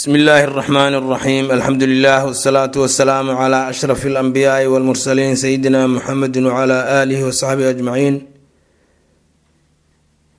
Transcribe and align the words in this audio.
bsmi 0.00 0.18
illaahi 0.18 0.44
اraxmaan 0.48 0.94
اraxiim 1.00 1.46
alxamdu 1.56 1.84
lilah 1.92 2.20
wsalaatu 2.32 2.78
wasalaamu 2.84 3.32
cla 3.40 3.58
ashraf 3.72 4.00
اlanbiyaai 4.10 4.66
wاlmursaliin 4.72 5.36
sayidina 5.42 5.80
muxamedi 5.94 6.40
wcla 6.48 6.78
aalihi 6.98 7.22
wasaxbihi 7.28 7.68
ajmaciin 7.74 8.16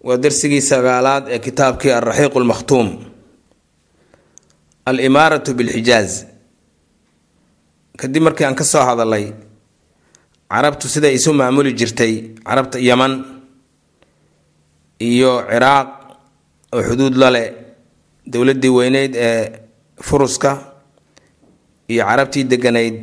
waa 0.08 0.18
dersigii 0.24 0.62
sagaalaad 0.72 1.24
ee 1.34 1.40
kitaabkii 1.48 1.92
alraxiiq 2.00 2.34
lmakhtuum 2.44 2.88
alimaaratu 4.90 5.50
bilxijaaz 5.60 6.12
kadib 8.02 8.22
markii 8.28 8.46
aan 8.48 8.56
ka 8.60 8.64
soo 8.74 8.84
hadalay 8.90 9.26
carabtu 10.54 10.86
siday 10.94 11.14
isu 11.20 11.30
maamuli 11.40 11.72
jirtay 11.80 12.14
carabta 12.48 12.78
yaman 12.90 13.14
iyo 15.10 15.32
ciraaq 15.52 15.88
oo 16.76 16.82
xuduud 16.88 17.16
lale 17.24 17.44
dowladii 18.27 18.71
weyneyd 18.71 19.15
ee 19.17 19.53
furuska 20.03 20.51
iyo 21.89 22.05
carabtii 22.07 22.45
deganayd 22.45 22.97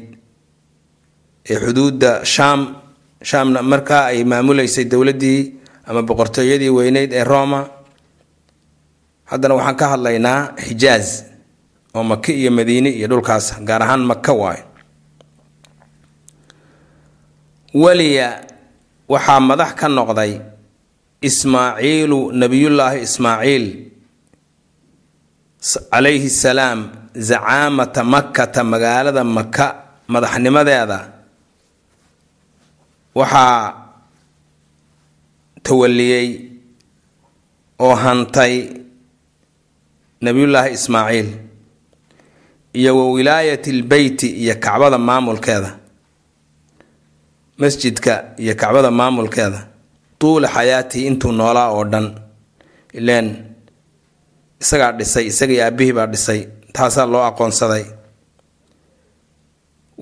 ee 1.49 1.57
xuduudda 1.59 2.25
shaam 2.25 2.75
shaamna 3.23 3.61
markaa 3.61 4.05
ay 4.11 4.23
maamuleysay 4.23 4.85
dowladii 4.85 5.39
ama 5.85 6.01
boqortooyadii 6.01 6.69
weyneyd 6.69 7.13
ee 7.13 7.23
roma. 7.23 7.67
Haddana 9.29 9.55
waxaan 9.55 9.75
ka 9.79 9.87
hadlaynaa 9.93 10.53
xijaaz 10.65 11.07
oo 11.93 12.03
maki 12.03 12.33
iyo 12.41 12.51
madiine 12.51 12.89
iyo 12.89 13.07
dhulkaas 13.07 13.45
gaar 13.67 13.81
ahaan 13.83 14.03
maka 14.05 14.33
waayo. 14.33 14.63
Weliya 17.73 18.41
waxaa 19.09 19.39
madax 19.39 19.71
ka 19.79 19.87
noqday 19.87 20.41
ismaaciilu 21.21 22.31
nabiyullaahi 22.31 22.99
ismaaciil 23.07 23.65
calayhi 25.61 26.29
salaam 26.29 26.89
zacaamata 27.15 28.03
makkata 28.03 28.63
magaalada 28.63 29.23
maka 29.23 29.65
madaxnimadeeda. 30.07 30.99
Waxaa 33.15 33.73
tawaliyey 35.63 36.27
oo 37.79 37.95
hantay 37.95 38.53
nabiyullaahi 40.21 40.73
ismaaciil 40.73 41.29
iyo 42.73 42.97
wa 42.97 43.11
wilaayati 43.11 43.71
lbeyti 43.71 44.27
iyo 44.29 44.55
kacbada 44.55 44.97
maamulkeeda 44.97 45.75
masjidka 47.57 48.13
iyo 48.37 48.55
kacbada 48.55 48.91
maamulkeeda. 48.91 49.67
Tuula 50.19 50.47
xayaatii 50.47 51.05
intuu 51.07 51.31
noolaa 51.31 51.69
oo 51.71 51.83
dhan 51.85 52.15
ileen 52.93 53.27
isagaa 54.61 54.91
dhisay 54.91 55.25
isagii 55.31 55.61
aabihii 55.61 55.93
baa 55.93 56.07
dhisay 56.07 56.41
taasaa 56.73 57.05
loo 57.05 57.23
aqoonsaday. 57.23 57.85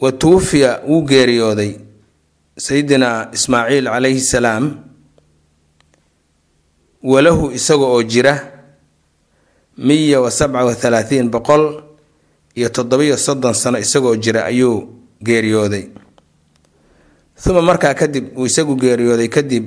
Wa 0.01 0.11
tuufiya 0.11 0.81
wuu 0.87 1.01
geeriyooday 1.01 1.71
sayidina 2.57 3.29
ismaaciil 3.33 3.85
calayhi 3.85 4.21
salaam 4.21 4.65
walahu 7.03 7.51
isaga 7.51 7.85
oo 7.85 8.03
jira 8.03 8.33
miya 9.77 10.21
wa 10.21 10.31
sabca 10.31 10.65
wa 10.65 10.73
halaatiin 10.73 11.29
boqol 11.29 11.83
iyo 12.55 12.69
toddobiyo 12.69 13.17
soddon 13.17 13.53
sano 13.53 13.77
isagoo 13.79 14.15
jira 14.15 14.45
ayuu 14.45 14.89
geeriyooday. 15.23 15.85
Uma 17.49 17.61
markaa 17.61 17.93
kadib 17.93 18.37
uu 18.37 18.45
isagu 18.45 18.75
geeriyooday 18.75 19.27
kadib 19.29 19.65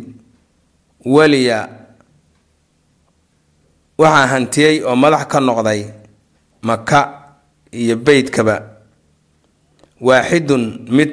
weliya 1.07 1.69
waxaa 4.01 4.27
hantiyey 4.33 4.77
oo 4.89 4.97
madax 5.03 5.25
ka 5.33 5.39
noqday 5.49 5.81
maka 6.69 7.01
iyo 7.81 7.97
beytkaba 8.07 8.57
waaxidun 10.07 10.65
mid 10.97 11.11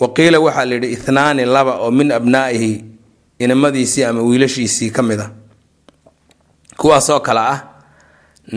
waqiila 0.00 0.38
waxaa 0.46 0.64
la 0.68 0.74
yidhi 0.76 0.88
ithnaani 0.96 1.42
laba 1.54 1.72
oo 1.84 1.90
min 1.98 2.08
abnaa'ihi 2.18 2.72
inamadiisii 3.44 4.04
ama 4.08 4.20
wiilashiisii 4.28 4.90
ka 4.96 5.02
mid 5.08 5.20
a. 5.20 5.28
Kuwaasoo 6.80 7.20
kale 7.26 7.40
ah 7.54 7.58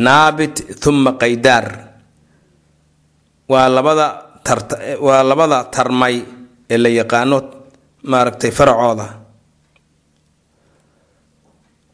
naabit 0.06 0.56
thumma 0.82 1.12
qaydaar. 1.22 1.66
Waa 3.52 3.68
labada 3.76 4.08
waa 5.08 5.24
labada 5.30 5.64
tarmay 5.76 6.16
ee 6.74 6.78
la 6.84 6.90
yaqaano 7.00 7.38
maaragtay 8.12 8.52
faracooda 8.52 9.06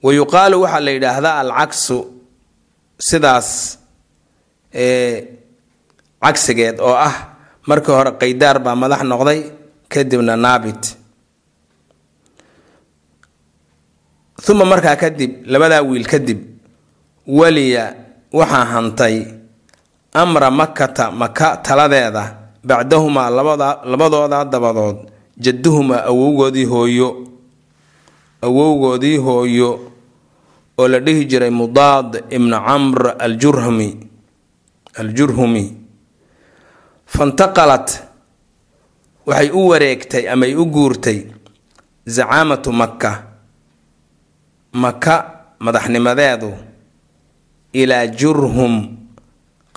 wa 0.06 0.10
yuqaalu 0.20 0.56
waxaa 0.64 0.84
la 0.86 0.92
yidhaahdaa 0.96 1.36
alcaksu 1.44 1.98
sidaas 3.08 3.50
cagsigeed 6.24 6.78
oo 6.88 6.96
ah 7.08 7.16
markii 7.70 7.94
hore 7.98 8.12
qaydaar 8.22 8.58
baa 8.66 8.76
madax 8.82 9.02
noqday 9.12 9.40
kadibna 9.94 10.34
naabit 10.46 10.84
uma 14.52 14.66
markaa 14.72 14.96
kadib 15.04 15.32
labadaa 15.52 15.82
wiil 15.90 16.06
kadib 16.14 16.40
weliya 17.38 17.86
waxaa 18.40 18.66
hantay 18.74 19.16
amra 20.22 20.50
makata 20.60 21.06
maka 21.22 21.48
taladeeda 21.66 22.24
bacdahumaa 22.68 23.30
labadooda 23.92 24.40
dabadood 24.54 24.98
jadduhumaa 25.44 26.02
awowgoodii 26.12 26.66
hooyo 26.74 27.10
awowgoodii 28.46 29.18
hooyo 29.26 29.70
oo 30.78 30.88
la 30.88 31.00
dhihi 31.00 31.26
jiray 31.26 31.50
mudaad 31.50 32.24
ibnu 32.30 32.58
camr 32.68 33.16
aljurhmi 33.20 33.90
aljurhumi. 35.00 35.66
Fantaqalat 37.06 37.88
waxay 39.26 39.50
u 39.52 39.62
wareegtay 39.70 40.24
ama 40.30 40.46
ay 40.46 40.56
u 40.56 40.66
guurtay 40.66 41.20
zacaamatu 42.08 42.72
makka. 42.72 43.12
Maka 44.74 45.16
madaxnimadeedu 45.60 46.52
ilaa 47.74 48.08
jurhum 48.08 48.74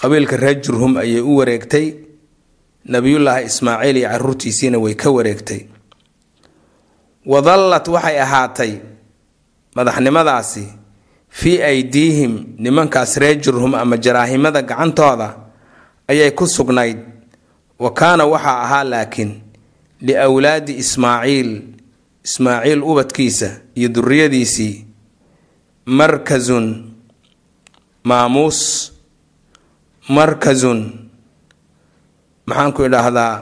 qabiilka 0.00 0.36
reer 0.36 0.60
jurhum 0.64 0.96
ayay 0.96 1.20
u 1.20 1.36
wareegtay. 1.38 1.86
Nabiyullaahi 2.88 3.44
ismaaciil 3.46 3.96
iyo 3.96 4.08
caruurtiisiina 4.08 4.78
way 4.78 4.94
ka 4.94 5.10
wareegtay. 5.10 5.60
Wadallat 7.26 7.88
waxay 7.88 8.16
ahaatay 8.20 8.72
madaxnimadaasi 9.76 10.64
fii 11.30 11.62
aydiihim 11.62 12.44
nimankaas 12.58 13.16
reer 13.16 13.36
jurhum 13.40 13.74
ama 13.74 13.96
jaraahimada 13.96 14.62
gacantooda 14.62 15.36
ayay 16.08 16.30
ku 16.30 16.46
sugnayd. 16.46 16.98
Wa 17.78 17.90
kaana 17.94 18.24
waxaa 18.26 18.62
ahaa 18.64 18.84
laakiin 18.84 19.40
liwlaadi 20.00 20.72
ismaaciil 20.82 21.62
ismaaciil 22.24 22.82
ubadkiisa 22.82 23.50
iyo 23.74 23.88
duriyadiisii 23.88 24.84
markasun 25.86 26.90
maamuus 28.04 28.92
markasun 30.08 30.80
maxaan 32.46 32.72
ku 32.72 32.82
idhaahdaa 32.84 33.34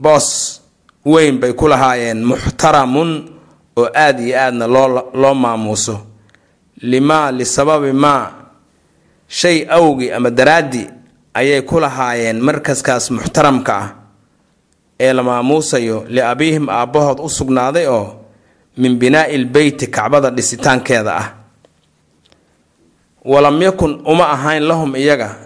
boos 0.00 0.60
weyn 1.04 1.38
bay 1.40 1.52
ku 1.52 1.68
lahaayeen 1.68 2.24
muxtaramun 2.24 3.10
oo 3.76 3.88
aada 3.94 4.22
iyo 4.22 4.36
aadna 4.40 4.66
loo 4.66 4.88
loo 5.14 5.34
maamuuso. 5.34 6.00
Limaa 6.82 7.30
lisababi 7.32 7.92
maa 7.92 8.32
shay 9.28 9.66
awgi 9.70 10.12
ama 10.12 10.30
daraaddi 10.30 10.90
ayay 11.34 11.62
ku 11.62 11.80
lahaayeen 11.80 12.40
markaskaas 12.40 13.10
muxtaramka 13.10 13.72
ah 13.76 13.88
ee 15.00 15.12
la 15.12 15.22
maamuusayo 15.22 16.04
liabiihim 16.08 16.68
aabbahood 16.68 17.18
u 17.20 17.28
sugnaaday 17.28 17.86
oo 17.86 18.16
min 18.76 18.96
binaa'i 18.98 19.38
lbeyti 19.38 19.86
kacbada 19.86 20.30
dhisitaankeeda 20.30 21.12
ah. 21.16 21.28
Walam 23.24 23.62
yakun 23.62 24.02
uma 24.04 24.28
ahayn 24.34 24.62
lahum 24.66 24.96
iyaga 24.96 25.36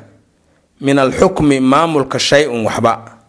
min 0.81 0.99
alxukmi 0.99 1.61
maamulka 1.61 2.19
shay-un 2.19 2.65
waxba. 2.65 3.21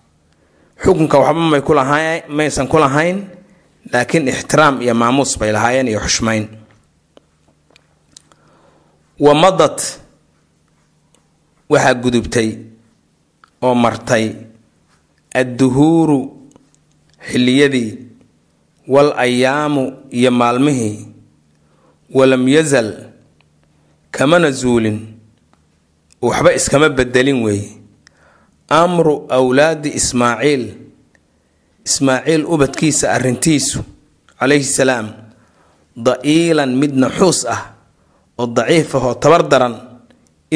Xukunka 0.83 1.17
waxba 1.19 1.41
may 1.51 1.61
ku 1.61 1.73
lahayn 1.73 2.23
maysan 2.29 2.67
ku 2.67 2.77
lahayn 2.79 3.27
laakiin 3.93 4.27
ixtiraam 4.27 4.81
iyo 4.81 4.93
maamuus 4.95 5.37
bay 5.39 5.51
lahaayeen 5.51 5.87
iyo 5.87 5.99
xushmayn. 6.05 6.45
Wa 9.19 9.33
madad 9.33 9.77
waxaa 11.69 11.93
gudubtay 12.03 12.49
oo 13.61 13.75
martay 13.75 14.25
adduhuuru 15.39 16.19
xilliyadii 17.29 17.89
wal 18.87 19.11
ayaamu 19.17 19.83
iyo 20.11 20.31
maalmihii 20.31 21.07
walam 22.13 22.47
yazal 22.47 22.89
kamana 24.11 24.51
zuulin 24.51 25.17
waxba 26.21 26.53
iskama 26.53 26.89
bedelin 26.89 27.43
weeye 27.43 27.69
amru 28.69 29.25
awlaadi 29.29 29.89
ismaaciil 29.99 30.63
ismaaciil 31.87 32.43
ubadkiisa 32.53 33.05
arrintiisu 33.15 33.79
calayhi 34.39 34.63
salaam 34.79 35.07
da'iilan 36.07 36.71
mid 36.81 36.93
naxuus 37.03 37.39
ah 37.55 37.61
oo 38.39 38.45
daciif 38.57 38.89
ah 38.99 39.03
oo 39.09 39.13
tabar 39.23 39.41
daran 39.51 39.75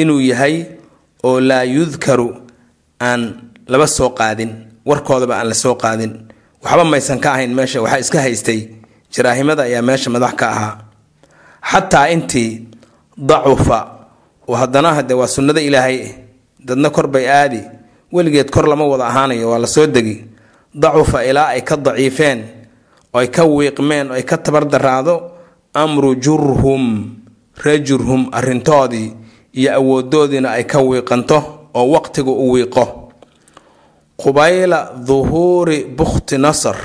inuu 0.00 0.20
yahay 0.30 0.56
oo 1.26 1.40
laa 1.48 1.64
yudkaru 1.74 2.28
aan 3.08 3.20
laba 3.72 3.86
soo 3.96 4.10
qaadin 4.20 4.52
warkoodaba 4.88 5.34
aan 5.40 5.48
la 5.48 5.54
soo 5.64 5.74
qaadin. 5.84 6.12
Waxba 6.64 6.84
maysan 6.92 7.18
ka 7.24 7.28
ahayn 7.34 7.50
meesha 7.58 7.78
waxaa 7.84 7.98
iska 8.04 8.18
haystay. 8.24 8.60
Jaraahimada 9.14 9.62
ayaa 9.68 9.82
meesha 9.88 10.08
madax 10.14 10.34
ka 10.40 10.46
ahaa. 10.54 10.74
Xataa 11.70 12.06
intii 12.14 12.50
dacufa 13.28 13.78
oo 14.48 14.54
haddana 14.60 14.90
hade 14.94 15.14
waa 15.20 15.26
sunnada 15.34 15.60
ilaahay 15.68 15.98
dadna 16.66 16.90
kor 16.90 17.06
bay 17.14 17.26
aadi. 17.26 17.60
Weligeed 18.14 18.50
kor 18.54 18.66
lama 18.70 18.84
wada 18.86 19.06
ahaanayo 19.10 19.50
waa 19.50 19.58
la 19.58 19.66
soo 19.66 19.86
degi 19.86 20.16
dacufa 20.74 21.24
ilaa 21.24 21.46
ay 21.56 21.60
ka 21.62 21.76
daciifeen 21.76 22.40
oo 23.14 23.18
ay 23.20 23.28
ka 23.28 23.44
wiiqmeen 23.44 24.10
oo 24.10 24.14
ay 24.16 24.22
ka 24.24 24.36
tabardaraado 24.38 25.30
amru 25.74 26.14
jurhum 26.16 27.16
ree 27.64 27.78
jurhum 27.84 28.28
arrintoodii 28.32 29.12
iyo 29.52 29.70
awoodoodiina 29.76 30.50
ay 30.56 30.64
ka 30.64 30.78
wiiqanto 30.80 31.38
oo 31.74 31.86
waqtiga 31.92 32.30
u 32.30 32.50
wiiqo. 32.52 32.98
Qubayla 34.16 34.92
duhuuri 35.06 35.84
bukhti 35.84 36.38
nasr 36.38 36.76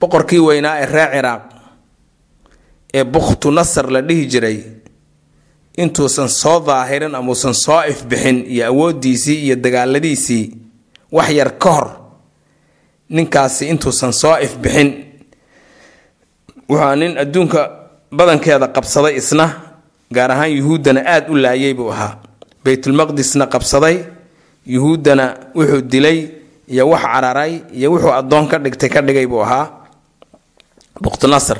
boqorkii 0.00 0.38
weynaa 0.38 0.78
ee 0.80 0.86
reer 0.86 1.10
ciraaq 1.12 1.42
ee 2.94 3.04
bukhtu 3.04 3.50
nasr 3.50 3.90
la 3.90 4.00
dhihi 4.02 4.26
jiray 4.26 4.58
intuusan 5.76 6.28
soo 6.28 6.60
daahirin 6.66 7.14
amuusan 7.14 7.54
soo 7.54 7.82
ifbixin 7.90 8.44
iyo 8.46 8.66
awoodiisii 8.66 9.44
iyo 9.46 9.56
dagaaladiisii 9.56 10.50
wax 11.12 11.28
yar 11.30 11.58
ka 11.58 11.70
hor 11.70 11.88
ninkaasi 13.10 13.68
intuusan 13.72 14.12
soo 14.12 14.36
ifbixin 14.46 14.88
wuxua 16.68 16.96
nin 16.96 17.18
adduunka 17.18 17.60
badankeeda 18.12 18.68
qabsaday 18.76 19.14
isna 19.20 19.46
gaar 20.12 20.30
ahaan 20.32 20.52
yuhuuddana 20.58 21.00
aada 21.06 21.28
u 21.32 21.36
laayay 21.36 21.74
buu 21.74 21.90
ahaa. 21.92 22.18
Baytulmaqdisna 22.64 23.46
qabsaday 23.46 23.96
yuhuuddana 24.66 25.24
wuxuu 25.56 25.80
dilay 25.92 26.18
iyo 26.68 26.88
wax 26.90 27.02
cararay 27.02 27.52
iyo 27.72 27.88
wuxuu 27.92 28.12
addoon 28.12 28.48
ka 28.48 28.58
dhigtay 28.58 28.88
ka 28.88 29.00
dhigay 29.02 29.26
buu 29.26 29.42
ahaa. 29.42 29.66
Bukhtinasr 31.02 31.58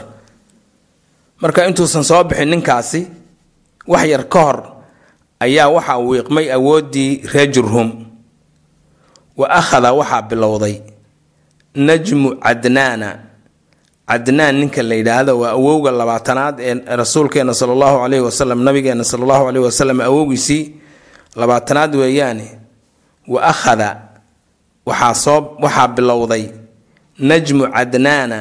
marka 1.41 1.67
intuusan 1.67 2.05
soo 2.05 2.25
bixin 2.25 2.49
ninkaasi 2.51 3.01
wax 3.87 4.05
yar 4.13 4.25
ka 4.29 4.39
hor 4.45 4.59
ayaa 5.41 5.69
waxaa 5.73 5.99
wiiqmay 5.99 6.47
awooddii 6.53 7.23
reer 7.33 7.49
jurhum 7.55 7.89
wa 9.39 9.47
akhada 9.51 9.93
waxaa 9.95 10.23
bilowday 10.29 10.83
najmu 11.87 12.31
cadnaana 12.45 13.11
cadnaan 14.09 14.55
ninka 14.61 14.83
la 14.83 14.95
yidhaahdo 15.01 15.33
waa 15.41 15.51
awowga 15.59 15.91
labaatanaad 16.01 16.57
ee 16.61 16.97
rasuulkeena 16.97 17.55
sala 17.55 17.73
allahu 17.77 17.97
caleyhi 18.03 18.25
wasalam 18.29 18.59
nabigeena 18.67 19.05
sala 19.05 19.23
allahu 19.25 19.45
caleyhi 19.47 19.65
wasalam 19.71 19.99
awowgiisii 20.01 20.63
labaatanaad 21.37 21.93
weeyaane 22.01 22.47
wa 23.29 23.41
akhada 23.53 23.89
waxaa 24.87 25.15
soo 25.15 25.41
waxaa 25.63 25.89
bilowday 25.97 26.45
najmu 27.19 27.65
cadnaana 27.77 28.39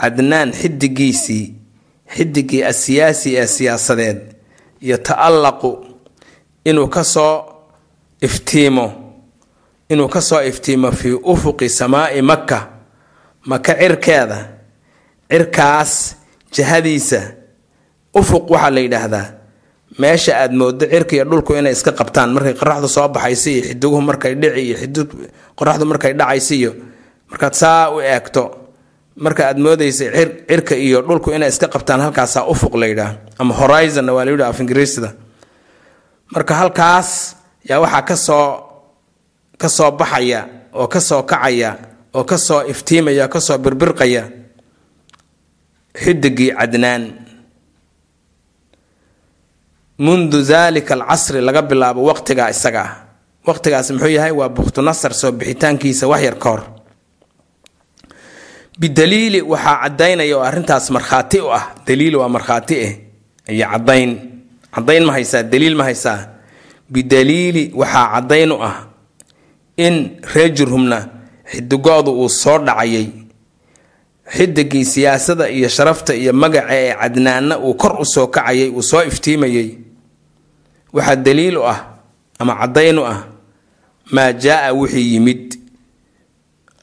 cadnaan 0.00 0.52
xidigiisii 0.60 1.44
xidigii 2.16 2.62
asiyaasi 2.72 3.36
ee 3.36 3.46
siyaasadeed 3.46 4.18
yata-allaqu 4.80 5.70
inuu 6.64 6.88
ka 6.88 7.04
soo 7.04 7.44
iftiimo 8.20 8.86
inuu 9.90 10.08
ka 10.08 10.20
soo 10.20 10.40
iftiimo 10.42 10.92
fii 10.92 11.12
ufuqi 11.32 11.68
samaai 11.68 12.22
makka 12.22 12.68
maka 13.46 13.74
cirkeeda. 13.74 14.38
Cirkaas 15.30 16.16
jihadiisa 16.52 17.20
ufuq 18.14 18.50
waxaa 18.50 18.70
la 18.74 18.80
yidhaahdaa 18.80 19.26
meesha 19.98 20.32
aada 20.42 20.54
moodo 20.56 20.86
cirka 20.86 21.14
iyo 21.16 21.24
dhulku 21.24 21.54
inay 21.54 21.72
iska 21.72 21.92
qabtaan 21.92 22.30
markay 22.34 22.54
qoraxdu 22.60 22.88
soo 22.88 23.08
baxaysa 23.08 23.50
iyo 23.50 23.62
xidiguhu 23.70 24.00
markay 24.02 24.34
dhici 24.34 24.60
iyo 24.66 24.76
xidug 24.82 25.08
qoraxdu 25.58 25.84
markay 25.86 26.12
dhacaysa 26.18 26.54
iyo 26.54 26.72
markaad 27.30 27.54
saa 27.54 27.90
u 27.94 28.00
eegto 28.02 28.42
marka 29.16 29.42
aad 29.48 29.58
moodaysa 29.58 30.04
cirka 30.50 30.74
iyo 30.74 30.98
dhulku 31.06 31.30
inay 31.30 31.48
iska 31.48 31.68
qabtaan 31.70 32.00
halkaasaa 32.10 32.44
ufuq 32.52 32.74
la 32.74 32.86
yidhaah 32.90 33.12
ama 33.38 33.54
horizonna 33.54 34.10
waa 34.12 34.24
la 34.26 34.30
yidhaha 34.34 34.50
af 34.50 34.60
ingiriisda 34.60 35.12
marka 36.34 36.54
halkaas 36.54 37.36
yaa 37.68 37.78
waxaa 37.80 38.02
ka 38.02 38.16
soo 38.16 38.46
ka 39.60 39.68
soo 39.68 39.90
baxaya 40.00 40.40
oo 40.72 40.86
ka 40.92 41.00
soo 41.00 41.22
kacaya 41.30 41.70
oo 42.16 42.24
ka 42.30 42.36
soo 42.38 42.62
iftiimaya 42.72 43.24
oo 43.26 43.32
ka 43.34 43.40
soo 43.40 43.58
birbirqaya 43.64 44.22
xidigii 46.02 46.52
cadnaan. 46.58 47.02
Mundu 50.00 50.40
daalika 50.48 50.94
alcasri 50.96 51.40
laga 51.44 51.62
bilaabo 51.62 52.00
waqtigaa 52.08 52.48
isaga. 52.54 52.82
Ah 52.82 52.92
waqtigaas 53.46 53.90
muxuu 53.92 54.08
yahay? 54.16 54.32
Waa 54.32 54.48
bukhtunasar 54.48 55.12
soo 55.20 55.32
bixitaankiisa 55.32 56.06
waxyar 56.08 56.36
ka 56.42 56.48
hor. 56.50 56.62
Bidaliili 58.80 59.40
waxaa 59.42 59.76
cadaynaya 59.84 60.36
oo 60.38 60.42
arrintaas 60.48 60.88
markhaati 60.90 61.38
u 61.44 61.48
ah. 61.52 61.64
Daliil 61.86 62.16
waa 62.16 62.28
markhaati 62.28 62.74
ah 62.86 62.92
iyo 63.52 63.66
cadayn 63.72 64.10
cadayn 64.74 65.04
ma 65.04 65.12
haysaa 65.12 65.42
daliil 65.42 65.74
ma 65.76 65.84
haysaa. 65.84 66.18
Bidaliili 66.88 67.72
waxaa 67.76 68.06
cadayn 68.14 68.52
u 68.52 68.58
ah 68.62 68.76
in 69.86 69.96
reer 70.34 70.50
jurhumna 70.56 70.98
xidigoodu 71.50 72.10
uu 72.22 72.28
soo 72.28 72.58
dhacayay. 72.66 73.06
Xidigii 74.36 74.84
siyaasada 74.84 75.48
iyo 75.50 75.68
sharafta 75.68 76.14
iyo 76.14 76.32
magaca 76.32 76.70
ee 76.70 76.94
cadnaanna 77.00 77.58
uu 77.58 77.74
kor 77.74 77.92
u 78.00 78.04
soo 78.04 78.26
kacayay 78.34 78.68
uu 78.70 78.82
soo 78.82 79.02
iftiimayay. 79.10 79.68
Waxaa 80.92 81.16
daliil 81.16 81.56
u 81.58 81.64
ah 81.72 81.80
ama 82.38 82.54
cadayn 82.60 82.98
u 82.98 83.04
ah 83.06 83.20
maa 84.14 84.32
jaa 84.42 84.72
wixii 84.72 85.12
yimid 85.14 85.58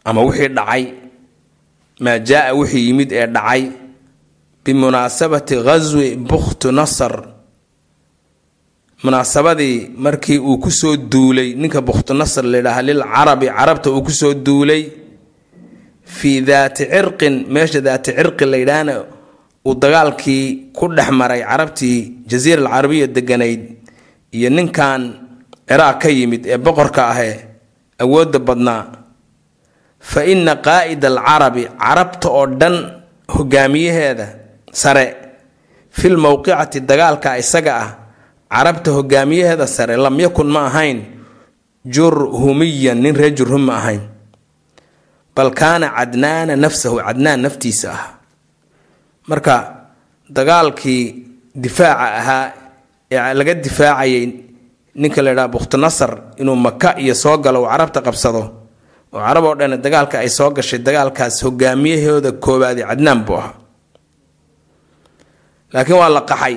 ama 0.06 0.22
wixii 0.28 0.48
dhacay. 0.58 0.84
Maa 2.04 2.20
jaa 2.20 2.52
wixii 2.54 2.88
yimid 2.88 3.12
ee 3.12 3.28
dhacay. 3.28 3.64
Bimunaasabati 4.64 5.56
ghaswi 5.64 6.16
bukhtu 6.30 6.72
nasr 6.72 7.14
munaasabadii 9.04 9.92
markii 9.98 10.40
uu 10.40 10.58
ku 10.58 10.72
soo 10.72 10.96
duulay 10.98 11.54
ninka 11.56 11.82
bukhtu 11.82 12.14
nasr 12.14 12.44
layidhaaha 12.46 12.82
lilcarabi 12.82 13.48
carabta 13.58 13.90
uu 13.92 14.02
ku 14.02 14.12
soo 14.12 14.34
duulay 14.34 14.84
fii 16.18 16.42
daati 16.42 16.84
cirqin 16.94 17.36
meesha 17.54 17.82
daati 17.82 18.12
cirqi 18.18 18.46
layidhaahna 18.46 18.94
uu 19.68 19.76
dagaalkii 19.84 20.74
ku 20.78 20.88
dhex 20.98 21.10
maray 21.20 21.42
carabtii 21.50 21.98
jasiira 22.30 22.62
alcarabiya 22.66 23.08
deganayd 23.16 23.62
iyo 24.38 24.50
ninkan 24.50 25.02
ciraaq 25.70 25.98
ka 26.02 26.10
yimid 26.10 26.44
ee 26.54 26.58
boqorka 26.58 27.02
ahee 27.12 27.36
awoodda 28.04 28.40
badnaa. 28.40 28.84
Fa 30.10 30.22
ina 30.26 30.56
qaa'ida 30.68 31.08
alcarabi 31.14 31.64
carabta 31.84 32.28
oo 32.30 32.46
dhan 32.60 32.76
hogaamiyaheeda 33.36 34.26
sare 34.82 35.06
fil 35.98 36.18
mowqicati 36.18 36.80
dagaalka 36.90 37.38
isaga 37.44 37.74
ah 37.84 37.90
carabta 38.52 38.92
hogaamiyaheeda 38.98 39.68
sare 39.68 39.96
lam 39.98 40.16
yakun 40.20 40.48
ma 40.56 40.62
ahayn 40.70 41.00
jurhumiyan 41.86 42.98
nin 43.04 43.16
reer 43.16 43.34
jurhum 43.38 43.64
ma 43.68 43.76
ahayn. 43.80 44.02
Bal 45.36 45.52
kaana 45.54 45.88
cadnaana 45.98 46.56
nafsahu 46.56 46.98
cadnaan 47.06 47.42
naftiisa 47.46 47.88
ah 47.94 48.04
marka 49.30 49.56
dagaalkii 50.30 51.04
difaaca 51.56 52.08
ahaa 52.20 52.46
ee 53.12 53.34
laga 53.40 53.54
difaacayay 53.66 54.24
ninka 55.02 55.22
la 55.22 55.32
ydhaha 55.36 55.48
bukhtinasar 55.56 56.12
inuu 56.42 56.56
maka 56.56 56.98
iyo 57.00 57.14
soo 57.16 57.38
galo 57.38 57.62
uu 57.64 57.70
carabta 57.70 58.02
qabsado 58.02 58.42
oo 59.14 59.20
carab 59.26 59.44
oo 59.46 59.56
dhan 59.60 59.78
dagaalka 59.86 60.20
ay 60.24 60.30
soo 60.38 60.50
gashay 60.56 60.80
dagaalkaas 60.80 61.36
hogaamiyahooda 61.46 62.32
koowaadi 62.44 62.82
cadnaan 62.90 63.20
buu 63.26 63.38
ahaa. 63.38 63.54
Laakiin 65.74 65.98
waa 66.02 66.10
la 66.10 66.22
qaxay 66.32 66.56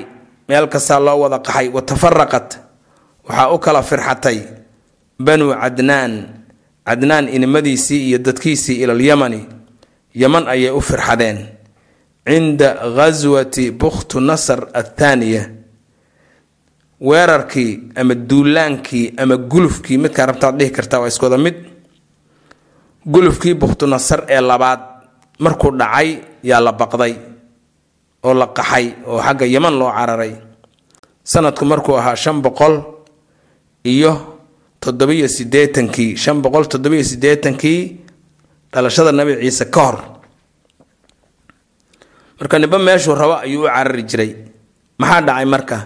meel 0.50 0.66
kastaa 0.66 0.98
loo 1.06 1.20
wada 1.22 1.38
qaxay 1.38 1.68
wa 1.70 1.82
tafaraqat 1.82 2.48
waxaa 3.28 3.48
u 3.54 3.58
kala 3.62 3.82
firxatay 3.86 4.38
banuu 5.26 5.54
cadnaan. 5.62 6.12
Cadnaan 6.86 7.28
inimadiisii 7.30 8.08
iyo 8.10 8.18
dadkiisii 8.18 8.82
ilal 8.82 8.98
yamani 9.00 9.46
yaman 10.14 10.48
ayay 10.50 10.70
u 10.74 10.80
firxadeen. 10.82 11.38
Cinda 12.26 12.68
ghaswati 12.96 13.70
bukhtu 13.70 14.18
nasr 14.20 14.60
athaaniya 14.74 15.42
weerarkii 17.00 17.82
ama 17.96 18.14
duulaankii 18.14 19.14
ama 19.22 19.36
gulufkii 19.36 19.98
midkaa 19.98 20.26
rabtaad 20.26 20.58
dhihi 20.58 20.70
kartaa 20.70 21.00
waa 21.00 21.08
iskooda 21.08 21.38
mid. 21.38 21.54
Gulufkii 23.06 23.54
bukhtu 23.54 23.86
nasar 23.86 24.24
ee 24.28 24.40
labaad 24.40 24.80
markuu 25.38 25.70
dhacay 25.78 26.18
yaa 26.42 26.60
la 26.60 26.72
baqday 26.72 27.14
oo 28.24 28.34
la 28.34 28.46
qaxay 28.58 28.86
oo 29.06 29.18
xagga 29.26 29.46
yaman 29.46 29.74
loo 29.80 29.90
cararay. 29.92 30.34
Sanadku 31.24 31.64
markuu 31.64 31.96
ahaa 32.00 32.16
shan 32.16 32.40
boqol 32.42 32.74
iyo 33.84 34.12
toddobiyo 34.80 35.28
siddeetankii 35.28 36.16
shan 36.16 36.42
boqol 36.42 36.64
toddobiyo 36.72 37.04
siddeetankii 37.04 37.80
dhalashada 38.72 39.12
nabi 39.12 39.32
ciise 39.42 39.64
ka 39.70 39.80
hor. 39.86 39.96
Marka 42.40 42.58
nimba 42.58 42.78
meeshuu 42.78 43.14
rabo 43.14 43.34
ayuu 43.44 43.64
u 43.64 43.68
carari 43.68 44.02
jiray. 44.02 44.30
Maxaa 44.98 45.20
dhacay 45.26 45.44
marka? 45.44 45.78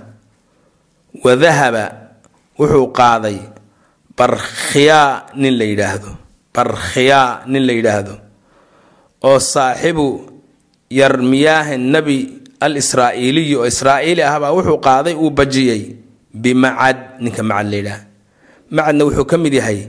Wa 1.24 1.36
dahaba 1.36 1.84
wuxuu 2.58 2.86
qaaday 2.98 3.38
barkhiyaa 4.18 5.34
nin 5.34 5.54
la 5.58 5.64
yidhaahdo 5.64 6.10
barkhiyaa 6.54 7.42
nin 7.50 7.66
la 7.66 7.72
yidhaahdo 7.72 8.14
oo 9.22 9.38
saaxibu 9.38 10.04
yarmiyaahi 10.90 11.78
nebi 11.78 12.16
al 12.60 12.76
israa'iiliyi 12.76 13.56
oo 13.56 13.66
israa'iili 13.66 14.22
ahbaa 14.22 14.52
wuxuu 14.56 14.78
qaaday 14.80 15.14
uu 15.14 15.30
bajiyey 15.30 15.96
bimacad 16.34 17.20
ninka 17.20 17.42
macad 17.42 17.66
la 17.70 17.76
yidhaah. 17.76 18.00
Macadna 18.70 19.02
wuxuu 19.04 19.26
ka 19.30 19.36
mid 19.38 19.54
yahay 19.54 19.80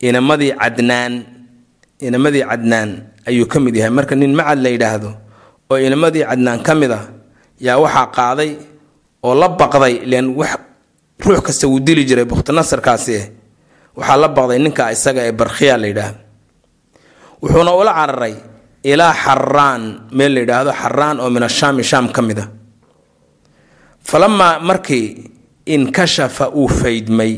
inamadii 0.00 0.52
cadnaan 0.56 1.12
inamadii 2.00 2.44
cadnaan 2.50 2.90
ayuu 3.28 3.46
ka 3.46 3.58
mid 3.60 3.74
yahay. 3.76 3.90
Marka 3.92 4.14
nin 4.16 4.32
macad 4.34 4.58
la 4.64 4.68
yidhaahdo 4.74 5.10
oo 5.70 5.78
inamadii 5.78 6.24
cadnaan 6.24 6.60
ka 6.66 6.72
mid 6.74 6.90
a 6.92 7.00
yaa 7.60 7.78
waxaa 7.78 8.06
qaaday 8.16 8.50
oo 9.22 9.34
la 9.34 9.48
baqday 9.48 9.94
ileen 10.04 10.28
wax 10.36 10.58
ruux 11.24 11.40
kasta 11.40 11.66
wuu 11.68 11.80
dili 11.80 12.04
jiray 12.04 12.24
bukhtinasarkaasi 12.24 13.12
eh. 13.14 13.26
Waxaa 13.96 14.16
la 14.16 14.28
baqday 14.28 14.58
ninka 14.58 14.92
isaga 14.92 15.20
ee 15.28 15.32
barkhiya 15.32 15.76
la 15.80 15.86
yidhaahdo 15.90 16.18
wuxuuna 17.42 17.72
ula 17.80 17.92
cararay 17.92 18.34
ilaa 18.92 19.14
xaraan 19.24 19.82
meel 20.16 20.32
la 20.34 20.40
yidhaahdo 20.40 20.72
xaraan 20.82 21.16
oo 21.22 21.30
min 21.34 21.42
ashaami 21.48 21.82
shaam 21.90 22.06
ka 22.16 22.20
mid 22.28 22.38
a 22.38 22.46
falamaa 24.08 24.60
markii 24.68 25.06
inkashafa 25.74 26.48
uu 26.60 26.68
faydmay 26.80 27.32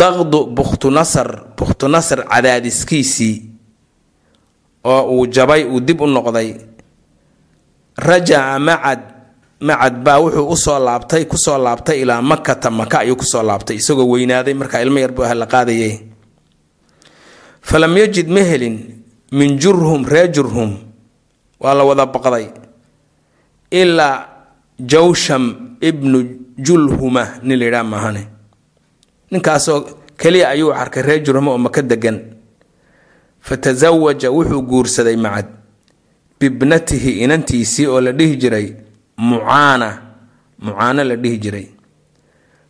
daqdu 0.00 0.46
bukhtunasar 0.56 1.28
bukhtunasar 1.58 2.20
cadaadiskiisii 2.32 3.34
oo 4.84 5.02
uu 5.16 5.26
jabay 5.34 5.64
uu 5.64 5.80
dib 5.80 6.00
u 6.00 6.06
noqday 6.06 6.48
rajaca 8.06 8.58
macad 8.68 9.00
macad 9.68 9.94
baa 10.04 10.18
wuxuu 10.22 10.48
u 10.52 10.56
soo 10.56 10.78
laabtay 10.86 11.24
ku 11.24 11.36
soo 11.38 11.58
laabtay 11.58 12.00
ilaa 12.02 12.20
makata 12.22 12.68
maka 12.70 12.98
ayuu 13.04 13.16
ku 13.16 13.24
soo 13.24 13.42
laabtay 13.42 13.76
isagoo 13.80 14.08
weynaaday 14.12 14.54
markaa 14.54 14.80
ilmo 14.84 14.98
yar 14.98 15.12
buu 15.16 15.24
ah 15.24 15.34
la 15.34 15.46
qaadayay. 15.46 15.94
Falam 17.68 17.96
yajid 17.96 18.28
ma 18.28 18.40
helin 18.50 18.76
min 19.38 19.58
jurhum 19.62 20.02
ree 20.12 20.28
jurhum 20.34 20.70
waa 21.62 21.74
la 21.78 21.84
wada 21.88 22.06
baqday. 22.14 22.46
Ilaa 23.80 24.16
jawsham 24.92 25.44
ibnu 25.88 26.18
julhuma 26.66 27.24
nin 27.42 27.58
la 27.58 27.64
yidhaha 27.66 27.84
maahane. 27.92 28.22
Ninkaasoo 29.30 29.80
keliya 30.20 30.48
ayuu 30.54 30.72
arkay 30.82 31.02
ree 31.02 31.20
jurhum 31.26 31.48
oo 31.48 31.58
maka 31.58 31.82
degan 31.82 32.18
fatasawaja 33.40 34.30
wuxuu 34.30 34.62
guursaday 34.62 35.16
macad. 35.16 35.46
Bibnatihi 36.40 37.10
inantiisii 37.24 37.86
oo 37.86 38.00
la 38.00 38.12
dhihi 38.12 38.36
jiray 38.36 38.66
mucaana. 39.16 39.88
Mucaano 40.58 41.04
la 41.04 41.16
dhihi 41.16 41.38
jiray. 41.38 41.66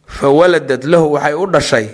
Fa 0.07 0.29
waladad 0.29 0.85
lahu 0.85 1.13
waxay 1.13 1.35
u 1.35 1.47
dhashay 1.47 1.87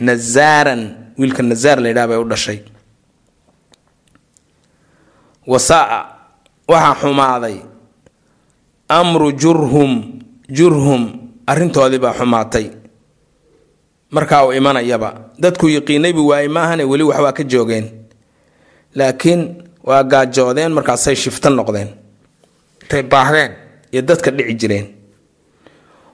nazaaran 0.00 0.82
wiilka 1.18 1.42
nazaar 1.42 1.80
la 1.80 1.88
yidhaha 1.88 2.08
bay 2.08 2.18
u 2.18 2.24
dhashay 2.28 2.58
wasaa 5.46 6.06
waxaa 6.68 6.94
xumaaday. 7.00 7.56
Amru 8.88 9.32
jurhum 9.32 10.20
jurhum 10.48 11.02
arrintoodii 11.46 11.98
baa 11.98 12.12
xumaatay. 12.18 12.66
Markaa 14.10 14.44
uu 14.46 14.52
imanayaba 14.52 15.14
dadku 15.38 15.68
yiqiinaybu 15.68 16.26
waayey 16.28 16.48
maahane 16.48 16.84
weli 16.84 17.02
waxbaa 17.04 17.32
ka 17.32 17.42
joogeen. 17.44 17.86
Laakiin 18.94 19.40
waa 19.84 20.02
gaajoodeen 20.04 20.72
markaasay 20.72 21.16
shifto 21.16 21.50
noqdeen. 21.50 21.88
Intay 22.82 23.02
baahdeen 23.02 23.52
iyo 23.92 24.02
dadka 24.02 24.30
dhici 24.30 24.54
jireen. 24.54 24.86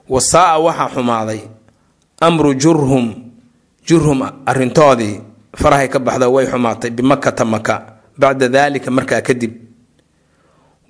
Wasaa 0.09 0.57
waxaa 0.59 0.89
xumaaday. 0.95 1.39
Amru 2.21 2.53
jurhum 2.55 3.05
jurhum 3.87 4.21
arrintoodii 4.45 5.21
farahay 5.55 5.87
ka 5.89 5.99
baxda 5.99 6.29
way 6.29 6.45
xumaatay 6.47 6.89
bimakata 6.91 7.45
maka 7.45 8.00
bacda 8.17 8.47
daalika 8.49 8.91
markaa 8.91 9.21
kadib 9.21 9.53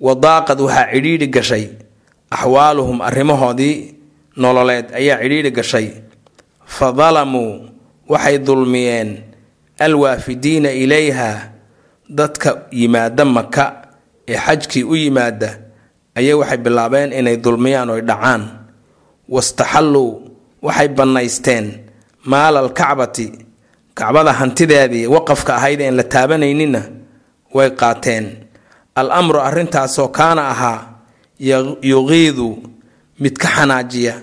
wadaaqad 0.00 0.58
waxaa 0.60 0.90
cidhiidhi 0.92 1.26
gashay 1.28 1.64
axwaaluhum 2.30 3.00
arrimahoodii 3.08 3.94
nololeed 4.36 4.86
ayaa 4.94 5.18
cidhiidhi 5.22 5.50
gashay. 5.50 5.88
Fa 6.66 6.92
dalamuu 6.92 7.68
waxay 8.08 8.38
dulmiyeen 8.38 9.10
alwaafidiina 9.78 10.70
ilayha 10.72 11.50
dadka 12.08 12.50
yimaada 12.70 13.24
maka 13.24 13.64
ee 14.28 14.36
xajkii 14.46 14.84
u 14.84 14.94
yimaada 14.96 15.58
ayay 16.14 16.32
waxay 16.34 16.56
bilaabeen 16.58 17.12
inay 17.12 17.36
dulmiyaan 17.36 17.90
oy 17.90 18.00
dhacaan. 18.00 18.42
Wastaxalluu 19.28 20.10
waxay 20.62 20.88
bannaysteen 20.88 21.66
maalal 22.24 22.68
kacbati 22.72 23.32
kacbada 23.94 24.32
hantideedii 24.32 25.06
waqafka 25.06 25.54
ahayd 25.56 25.80
een 25.80 25.94
la 25.96 26.04
taabanayninna 26.04 26.82
way 27.54 27.70
qaateen. 27.80 28.26
Al 28.94 29.08
amru 29.10 29.38
arrintaasoo 29.40 30.08
kaana 30.08 30.42
ahaa 30.52 30.78
yuqiidu 31.82 32.48
mid 33.22 33.34
ka 33.42 33.48
xanaajiya 33.56 34.14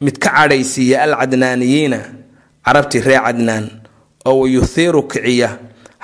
mid 0.00 0.16
ka 0.18 0.30
cadhaysiiya 0.36 1.02
al 1.02 1.14
cadnaaniyiina 1.20 1.98
carabtii 2.64 3.00
ree 3.06 3.20
cadnaan 3.26 3.64
oo 4.28 4.40
wayuhiiru 4.44 5.02
kiciya 5.10 5.50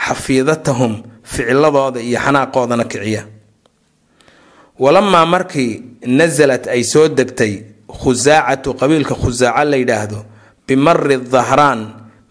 xafiidatahum 0.07 0.93
ficiladooda 1.23 2.01
iyo 2.01 2.19
xanaaqoodana 2.25 2.85
kiciya. 2.93 3.23
Walamaa 4.79 5.27
markii 5.27 5.83
nasalat 6.07 6.67
ay 6.67 6.83
soo 6.85 7.09
degtay 7.09 7.53
khusaacatu 7.89 8.75
qabiilka 8.81 9.15
khusaaca 9.15 9.65
la 9.71 9.77
yidhaahdo 9.77 10.19
bimari 10.67 11.17
dahraan 11.35 11.81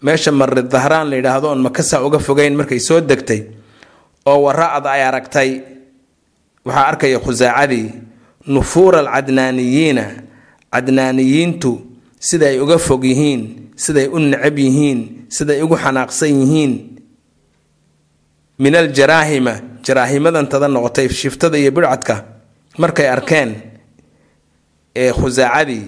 meesha 0.04 0.30
mari 0.32 0.62
dahraan 0.62 1.06
la 1.10 1.16
yidhaahdo 1.16 1.46
oon 1.48 1.62
makasa 1.66 2.02
uga 2.06 2.18
fogeyn 2.18 2.54
markay 2.58 2.80
soo 2.88 3.00
degtay 3.00 3.40
oo 4.26 4.38
wara-ad 4.46 4.86
ay 4.86 5.02
aragtay 5.08 5.50
waxaa 6.64 6.86
arkaya 6.90 7.18
khusaacadii 7.24 7.86
nufuura 8.54 8.98
alcadnaaniyiina 9.04 10.04
cadnaaniyiintu 10.72 11.70
siday 12.28 12.56
uga 12.64 12.78
fog 12.78 13.04
yihiin 13.04 13.42
siday 13.84 14.06
u 14.08 14.18
necab 14.18 14.58
yihiin 14.58 15.00
siday 15.36 15.58
ugu 15.64 15.76
xanaaqsan 15.76 16.32
yihiin. 16.40 16.72
Min 18.58 18.74
aljaraahima 18.74 19.54
jaraahimadantada 19.86 20.68
noqotay 20.68 21.08
shiftada 21.08 21.58
iyo 21.58 21.70
bidcadka 21.76 22.14
markay 22.78 23.08
arkeen 23.16 23.50
ee 24.96 25.12
khusaacadii 25.12 25.84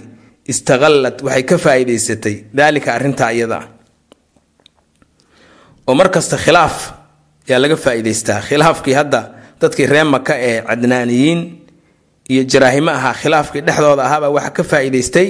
istaqallad 0.53 1.17
waxay 1.27 1.43
ka 1.51 1.57
faa'iidaysatay 1.65 2.37
daalika 2.59 2.91
arrintaa 2.97 3.31
iyada. 3.37 3.61
Oo 5.89 5.95
mar 5.95 6.09
kasta 6.15 6.37
khilaaf 6.45 6.77
yaa 7.49 7.59
laga 7.63 7.77
faa'iidaystaa? 7.85 8.41
Khilaafkii 8.49 8.95
hadda 9.01 9.21
dadkii 9.61 9.87
ree 9.93 10.05
maka 10.05 10.35
ee 10.49 10.63
cadnaaniyiin 10.69 11.41
iyo 12.33 12.43
jaraahimo 12.53 12.91
ahaa 12.91 13.15
khilaafkii 13.21 13.61
dhexdooda 13.67 14.03
ahaabaa 14.09 14.31
waxaa 14.37 14.51
ka 14.57 14.63
faa'iidaystay 14.71 15.29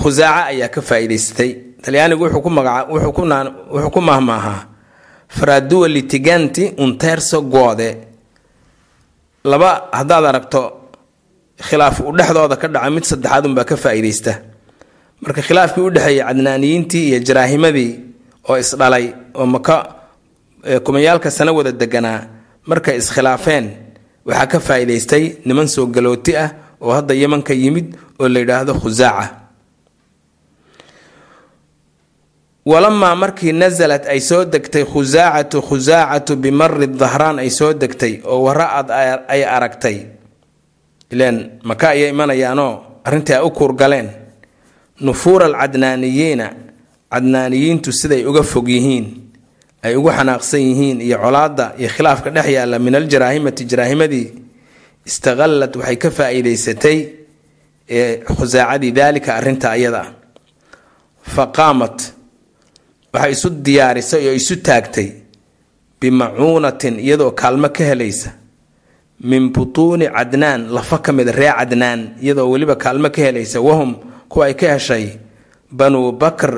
khusaaca 0.00 0.42
ayaa 0.52 0.68
ka 0.74 0.80
faa'iidaysatay 0.88 1.50
talyaanigu 1.84 2.24
wuxuu 2.24 3.90
ku 3.94 4.00
mahmaahaa 4.00 4.60
fradua 5.28 5.88
litiganti 5.88 6.74
un 6.78 6.98
terso 6.98 7.42
goode. 7.42 7.90
Laba 9.44 9.88
haddaad 9.98 10.24
aragto 10.30 10.60
khilaaf 11.68 12.00
u 12.00 12.12
dhexdooda 12.18 12.56
ka 12.62 12.68
dhaca 12.68 12.90
mid 12.94 13.04
saddexaad 13.10 13.44
unbaa 13.46 13.64
ka 13.70 13.76
faa'iidaysta 13.76 14.32
marka 15.22 15.42
khilaafkii 15.48 15.82
u 15.86 15.90
dhexeeyay 15.96 16.24
cadnaaniyiintii 16.28 17.04
iyo 17.08 17.18
jaraahimadii 17.28 17.90
oo 18.48 18.56
isdhalay 18.62 19.06
oo 19.34 19.46
maka 19.46 19.76
kumayaalka 20.84 21.30
sano 21.30 21.54
wada 21.54 21.72
deganaa 21.72 22.20
markay 22.66 22.96
iskhilaafeen 23.02 23.66
waxaa 24.26 24.46
ka 24.52 24.58
faa'iidaystay 24.60 25.24
niman 25.44 25.68
soo 25.68 25.86
galooti 25.86 26.36
ah 26.36 26.50
oo 26.80 26.92
hadda 26.96 27.14
yemanka 27.14 27.54
yimid 27.54 27.94
oo 28.20 28.28
la 28.28 28.38
yidhaahdo 28.40 28.74
khusaaca 28.80 29.26
walamaa 32.66 33.14
markii 33.16 33.52
nasalat 33.52 34.06
ay 34.06 34.20
soo 34.20 34.44
degtay 34.44 34.84
khusaacatu 34.84 35.62
khusaacatu 35.68 36.36
bimari 36.36 36.86
dahraan 36.86 37.38
ay 37.38 37.50
soo 37.50 37.72
degtay 37.72 38.20
oo 38.24 38.42
wara-ad 38.46 38.90
ay 39.28 39.42
aragtay. 39.44 39.96
Ileen 41.10 41.50
maka 41.64 41.88
ayay 41.96 42.10
imanayaanoo 42.14 42.72
arrintii 43.04 43.34
ay 43.34 43.42
u 43.42 43.50
kuurgaleen 43.50 44.08
nufuura 45.00 45.46
alcadnaaniyiina 45.46 46.46
cadnaaniyiintu 47.12 47.92
siday 47.92 48.22
uga 48.30 48.42
fog 48.42 48.68
yihiin 48.68 49.06
ay 49.82 49.94
ugu 49.96 50.10
xanaaqsan 50.18 50.60
yihiin 50.68 50.98
iyo 51.00 51.18
colaadda 51.24 51.66
iyo 51.80 51.88
khilaafka 51.94 52.30
dhex 52.30 52.46
yaalla 52.56 52.78
min 52.78 52.94
aljaraahimati 52.94 53.64
jaraahimadii 53.70 54.26
istaqallad 55.08 55.72
waxay 55.80 55.96
ka 56.02 56.10
faa'iidaysatay 56.18 56.98
khusaacadii 58.36 58.92
daalika 58.98 59.34
arrinta 59.38 59.70
ayada. 59.76 60.02
Fa 61.34 61.44
qaamat 61.56 61.98
waxay 63.14 63.32
isu 63.36 63.48
diyaarisay 63.66 64.28
oo 64.28 64.34
isu 64.40 64.56
taagtay 64.66 65.08
bimacuunatin 66.00 66.96
iyadoo 67.00 67.30
kaalmo 67.40 67.68
ka 67.76 67.84
helaysa 67.90 68.30
min 69.30 69.50
butuuni 69.52 70.06
cadnaan 70.16 70.60
lafa 70.76 70.98
ka 70.98 71.12
mida 71.12 71.32
ree 71.32 71.52
cadnaan 71.58 72.00
iyadoo 72.22 72.50
weliba 72.52 72.76
kaalmo 72.76 73.08
ka 73.10 73.20
helaysa 73.22 73.60
wahum 73.60 73.90
kuwa 74.28 74.46
ay 74.46 74.54
ka 74.54 74.66
heshay 74.74 75.04
banuu 75.78 76.12
bakr 76.12 76.52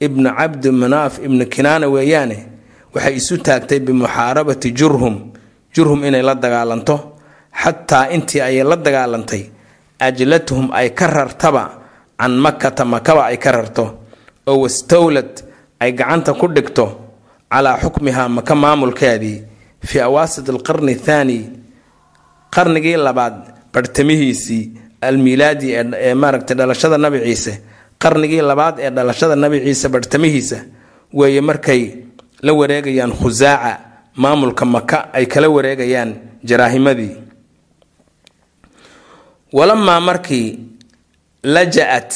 ibnu 0.00 0.28
cabdi 0.38 0.70
manaaf 0.70 1.18
ibnu 1.26 1.44
kinaana 1.46 1.86
weeyaane 1.88 2.38
waxay 2.94 3.14
isu 3.20 3.34
taagtay 3.46 3.80
bimuxaarabati 3.80 4.70
jurhum 4.78 5.16
jurhum 5.74 6.04
inay 6.04 6.22
la 6.22 6.34
dagaalanto. 6.34 6.96
Xataa 7.62 8.10
intii 8.14 8.40
ayay 8.40 8.64
la 8.64 8.76
dagaalantay 8.76 9.42
ajlatuhum 10.00 10.70
ay 10.74 10.90
ka 10.90 11.06
rartaba 11.06 11.64
can 12.18 12.32
makata 12.44 12.84
makaba 12.84 13.22
ay 13.30 13.38
ka 13.38 13.50
rarto. 13.52 13.84
Oo 14.46 14.60
wastowlad 14.66 15.42
ay 15.80 15.92
gacanta 15.92 16.34
ku 16.34 16.46
dhigto 16.48 16.86
calaa 17.50 17.78
xukmihaa 17.82 18.28
maka 18.28 18.54
maamulkeedii 18.54 19.42
fii 19.88 20.00
awaasit 20.00 20.48
alqarni 20.48 20.92
athaani 20.98 21.38
qarnigii 22.54 22.96
labaad 22.96 23.36
barhtamihiisii 23.72 24.62
almiilaadi 25.00 25.68
ee 25.74 26.14
maaragtay 26.14 26.56
dhalashada 26.56 26.98
nabi 26.98 27.18
ciise 27.26 27.52
qarnigii 28.04 28.42
labaad 28.50 28.76
ee 28.84 28.90
dhalashada 28.96 29.36
nabi 29.44 29.58
ciise 29.66 29.88
barhtamihiisa 29.94 30.58
weeye 31.18 31.40
markay 31.50 31.82
la 32.46 32.52
wareegayaan 32.60 33.12
khusaaca 33.20 33.72
maamulka 34.22 34.64
maka 34.76 34.98
ay 35.16 35.26
kala 35.32 35.48
wareegayaan 35.56 36.10
jaraahimadii. 36.48 37.12
Walamaa 39.52 40.00
markii 40.00 40.58
laja-at 41.54 42.12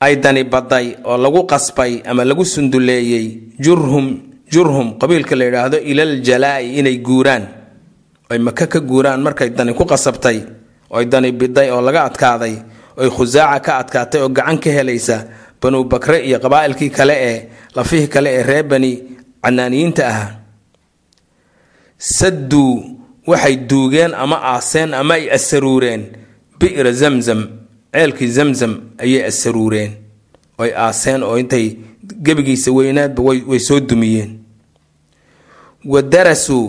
ay 0.00 0.16
dani 0.16 0.44
baday 0.44 0.86
oo 1.04 1.16
lagu 1.16 1.42
qasbay 1.46 2.02
ama 2.06 2.24
lagu 2.24 2.44
sunduleeyey 2.44 3.26
jurhum 3.64 4.06
jurhum 4.52 4.98
qabiilka 5.00 5.34
la 5.36 5.44
yidhaahdo 5.44 5.78
ilal 5.92 6.14
jalaa-i 6.22 6.78
inay 6.78 6.96
guuraan. 6.98 7.44
Ay 8.30 8.38
maka 8.38 8.66
ka 8.66 8.80
guuraan 8.80 9.20
markay 9.22 9.50
dani 9.50 9.74
ku 9.74 9.84
qasabtay 9.84 10.38
oy 10.90 11.04
dani 11.06 11.32
biday 11.32 11.70
oo 11.70 11.80
laga 11.82 12.04
adkaaday 12.08 12.54
oy 13.00 13.10
khusaaca 13.16 13.60
ka 13.66 13.72
adkaatay 13.82 14.20
oo 14.22 14.28
gacan 14.28 14.58
ka 14.62 14.70
helaysa 14.70 15.16
banuu 15.60 15.84
bakre 15.84 16.18
iyo 16.28 16.38
qabaa'ilkii 16.44 16.90
kale 16.90 17.14
ee 17.30 17.38
lafihii 17.76 18.08
kale 18.14 18.30
ee 18.38 18.42
reer 18.42 18.64
bani 18.70 18.90
canaaniyiinta 19.42 20.02
ahaa. 20.08 20.30
Sadduu 21.98 22.98
waxay 23.26 23.56
duugeen 23.56 24.14
ama 24.14 24.36
aaseen 24.42 24.94
ama 24.94 25.14
ay 25.14 25.30
asaruureen 25.36 26.02
bi'ra 26.58 26.92
zamzam 26.92 27.40
ceelkii 27.94 28.30
zamzam 28.36 28.72
ayay 29.02 29.24
asaruureen 29.30 29.92
oy 30.58 30.70
aaseen 30.84 31.22
oo 31.22 31.36
intay 31.38 31.66
gebigiisa 32.24 32.70
weynaadba 32.72 33.22
way 33.22 33.58
soo 33.60 33.80
dumiyeen. 33.80 34.38
Wa 35.84 36.02
darasuu 36.02 36.66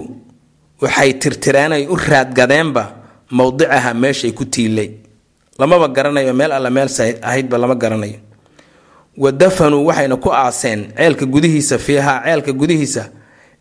waxay 0.82 1.14
tirtireen 1.22 1.72
ay 1.74 1.86
u 1.88 1.96
raadgadeenba 1.96 2.84
mowdicaha 3.32 3.94
meeshay 3.94 4.32
ku 4.32 4.46
tiilay 4.46 4.90
lamaba 5.60 5.88
garanayo 5.88 6.34
meel 6.34 6.52
alla 6.52 6.70
meel 6.70 6.90
ahaydba 7.22 7.58
lama 7.58 7.76
garanayo. 7.76 8.20
Wa 9.18 9.32
dafanuu 9.32 9.86
waxayna 9.86 10.18
ku 10.18 10.30
aaseen 10.34 10.92
ceelka 10.98 11.26
gudihiisa 11.26 11.78
fiihaa 11.78 12.24
ceelka 12.26 12.52
gudihiisa 12.52 13.10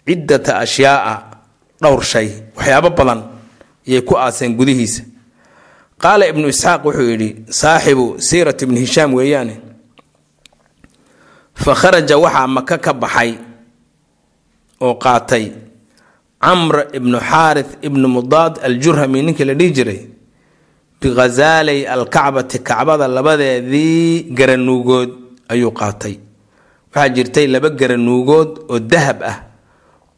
ciddata 0.07 0.59
ashyaaa 0.59 1.17
dhowr 1.83 2.03
shay 2.03 2.29
waxyaabo 2.57 2.91
badan 2.91 3.21
ayay 3.89 4.01
ku 4.01 4.17
aaseen 4.17 4.57
gudihiisa. 4.57 5.03
Qaala 6.03 6.27
ibnu 6.27 6.49
isxaaq 6.49 6.85
wuxuu 6.85 7.11
yidhi 7.11 7.29
saaxibu 7.51 8.17
siirat 8.19 8.63
ibni 8.63 8.81
hishaam 8.81 9.15
weeyaane 9.15 9.61
fa 11.55 11.75
kharaja 11.75 12.19
waxaa 12.19 12.47
maka 12.47 12.79
ka 12.79 12.93
baxay 12.93 13.39
oo 14.81 14.95
qaatay 15.05 15.53
camr 16.43 16.77
ibnu 16.93 17.19
xaarith 17.21 17.73
ibnu 17.87 18.09
mudaad 18.09 18.59
aljurhami 18.67 19.23
ninkii 19.23 19.45
la 19.45 19.55
dhihi 19.55 19.71
jiray 19.77 20.01
bikhasaalay 21.03 21.81
alkacbati 21.95 22.59
kacbada 22.69 23.09
labadeedii 23.09 24.31
garanuugood 24.39 25.11
ayuu 25.53 25.73
qaatay. 25.81 26.15
Waxaa 26.95 27.09
jirtay 27.17 27.47
laba 27.55 27.69
garanuugood 27.81 28.51
oo 28.73 28.79
dahab 28.79 29.19
ah 29.23 29.37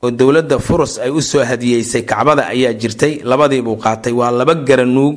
oo 0.03 0.11
dowladda 0.11 0.59
furus 0.59 0.99
ay 1.05 1.11
u 1.11 1.21
soo 1.23 1.45
hadiyeysay 1.51 2.03
kacbada 2.03 2.43
ayaa 2.55 2.73
jirtay. 2.81 3.13
Labadiibuu 3.31 3.77
qaatay 3.85 4.13
waa 4.13 4.31
laba 4.31 4.55
garanuug 4.69 5.17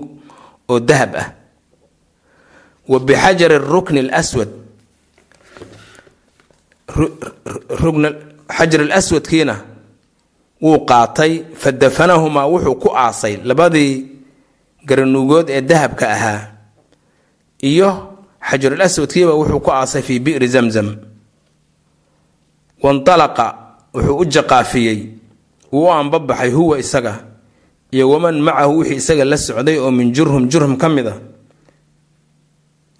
oo 0.72 0.80
dahab 0.80 1.12
ah. 1.16 1.28
Wa 2.88 2.98
bixajari 3.00 3.58
rukni 3.60 4.02
lswad 4.08 4.50
xajar 8.58 8.82
laswadkiina 8.88 9.56
wuu 10.62 10.80
qaatay 10.90 11.32
fa 11.62 11.72
dafanahumaa 11.72 12.48
wuxuu 12.48 12.76
ku 12.80 12.90
aasay 12.96 13.38
labadii 13.44 13.94
garanuugood 14.88 15.50
ee 15.50 15.62
dahabka 15.62 16.06
ahaa 16.16 16.42
iyo 17.72 17.90
xajarul 18.50 18.82
aswadkiiba 18.82 19.34
wuxuu 19.40 19.60
ku 19.66 19.70
aasay 19.72 20.02
fii 20.08 20.20
bi'ri 20.26 20.48
zamzam. 20.48 20.90
Wandalaqa 22.84 23.46
wuxuu 23.94 24.18
u 24.22 24.26
jaqaafiyey 24.34 25.00
wuu 25.72 25.88
u 25.88 25.92
anbabaxay 25.92 26.52
huwa 26.52 26.80
isaga 26.80 27.14
iyo 27.92 28.10
waman 28.12 28.40
macahu 28.42 28.78
wixii 28.80 28.96
isaga 29.02 29.26
la 29.26 29.38
socday 29.38 29.78
oo 29.80 29.92
min 29.92 30.14
jurhum 30.16 30.48
jurhum 30.52 30.78
ka 30.78 30.88
mid 30.90 31.08
a 31.08 31.16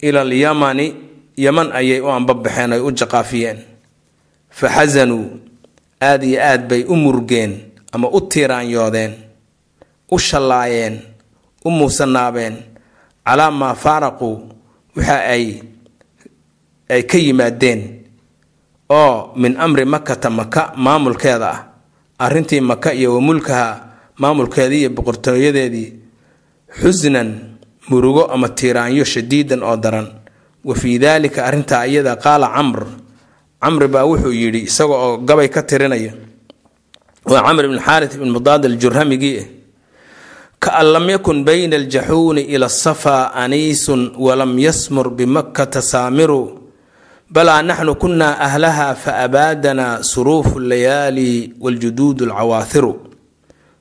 ila 0.06 0.20
alyamani 0.20 0.86
yaman 1.36 1.68
ayay 1.72 2.00
u 2.00 2.08
anbabaxeen 2.10 2.72
ay 2.72 2.80
u 2.80 2.90
jaqaafiyeen. 2.98 3.58
Fa 4.50 4.66
xasanuu 4.68 5.24
aada 6.02 6.26
iyo 6.26 6.38
aad 6.42 6.62
bay 6.68 6.82
u 6.88 6.94
murgeen 6.96 7.52
ama 7.92 8.08
u 8.10 8.20
tiiraanyoodeen 8.20 9.12
u 10.10 10.18
shallaayeen 10.18 10.94
u 11.64 11.70
muusanaabeen 11.70 12.56
calaa 13.26 13.50
maa 13.50 13.74
faaraquu 13.74 14.30
waxa 14.96 15.18
ay 15.34 15.44
ay 16.88 17.02
ka 17.02 17.18
yimaadeen 17.18 17.80
oo 18.88 19.32
min 19.36 19.56
amri 19.60 19.84
makata 19.84 20.30
maka 20.30 20.72
maamulkeeda 20.76 21.48
ah. 21.50 21.60
Arrintii 22.18 22.60
maka 22.60 22.90
iyo 22.92 23.14
wa 23.14 23.20
mulkaha 23.20 23.86
maamulkeedii 24.18 24.80
iyo 24.80 24.90
boqortooyadeedii 24.90 25.92
xusnan 26.82 27.58
murugo 27.88 28.26
ama 28.26 28.48
tiiraanyo 28.48 29.04
shadiidan 29.04 29.62
oo 29.62 29.76
daran. 29.76 30.08
Wa 30.64 30.74
fii 30.74 30.98
daalika 30.98 31.44
arrintaa 31.46 31.86
iyada 31.86 32.16
qaala 32.16 32.50
camr. 32.50 32.86
Camri 33.62 33.88
baa 33.88 34.02
wuxuu 34.04 34.32
yidhi 34.32 34.66
isaga 34.66 34.94
oo 34.94 35.16
gabay 35.22 35.48
ka 35.48 35.62
tirinaya 35.62 36.12
waa 37.24 37.42
camr 37.42 37.64
ibn 37.64 37.78
xaarit 37.78 38.14
ibn 38.14 38.30
mudaad 38.30 38.64
aljurhamigii 38.66 39.57
kaan 40.68 40.86
lam 40.92 41.06
yakun 41.10 41.44
bayna 41.48 41.76
aljaxuuni 41.80 42.42
ila 42.52 42.66
asafaa 42.68 43.32
aniisun 43.42 44.12
walam 44.20 44.52
yasmur 44.58 45.08
bimakkata 45.18 45.80
saamiru 45.82 46.42
balaa 47.34 47.62
naxnu 47.68 47.94
kunaa 48.02 48.36
ahlaha 48.46 48.88
faabaadanaa 49.04 50.02
suruufu 50.10 50.60
layaali 50.60 51.54
waljuduud 51.60 52.18
alcawaathiru 52.28 52.92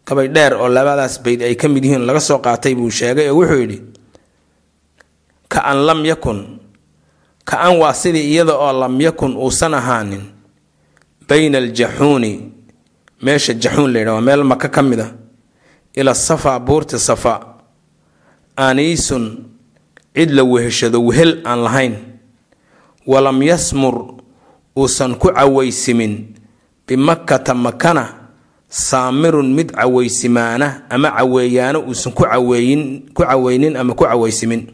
gabay 0.07 0.27
dheer 0.35 0.53
oo 0.55 0.67
labadaas 0.71 1.19
bayd 1.23 1.41
ay 1.43 1.55
ka 1.59 1.67
mid 1.67 1.83
yihiin 1.85 2.05
laga 2.07 2.19
soo 2.23 2.39
qaatay 2.45 2.71
buu 2.79 2.87
sheegay 2.99 3.27
oo 3.29 3.35
wuxuu 3.39 3.59
yidhi 3.63 3.79
kaan 5.53 5.79
lam 5.87 5.99
yakun 6.11 6.39
ka-an 7.49 7.75
waa 7.83 7.93
sidii 8.01 8.31
iyada 8.31 8.53
oo 8.55 8.71
lam 8.81 8.95
yakun 9.01 9.35
uusan 9.43 9.73
ahaanin 9.79 10.23
bayna 11.27 11.57
aljaxuuni 11.63 12.31
meesha 13.23 13.53
jaxuun 13.63 13.91
la 13.93 13.99
yidhah 13.99 14.15
waa 14.15 14.21
meel 14.27 14.43
maka 14.43 14.67
ka 14.75 14.81
mid 14.89 14.99
a 15.03 15.07
ila 15.97 16.13
safa 16.13 16.53
buurta 16.61 16.99
safa. 17.01 17.57
Aniisun 18.55 19.49
cid 20.13 20.29
la 20.29 20.43
weheshado 20.45 21.01
wehel 21.01 21.41
aan 21.45 21.59
lahayn. 21.65 21.93
Walam 23.09 23.41
yasmur 23.41 24.21
uusan 24.77 25.17
ku 25.17 25.33
cawaysimin. 25.33 26.37
Bimakkata 26.85 27.53
makana 27.57 28.29
saamirun 28.69 29.53
mid 29.57 29.73
cawaysimaana 29.73 30.85
ama 30.89 31.09
caweeyaano 31.17 31.81
uusan 31.89 32.13
ku 32.13 32.23
caweeyin 32.29 33.09
ku 33.13 33.25
caweynin 33.25 33.73
ama 33.77 33.93
ku 33.97 34.05
cawaysimin. 34.05 34.69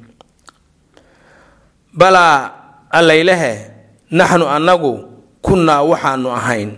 Balaa 1.93 2.51
allaylehe 2.91 3.71
naxnu 4.11 4.43
annagu 4.47 5.07
kunnaa 5.41 5.81
waxaanu 5.87 6.29
ahayn. 6.35 6.71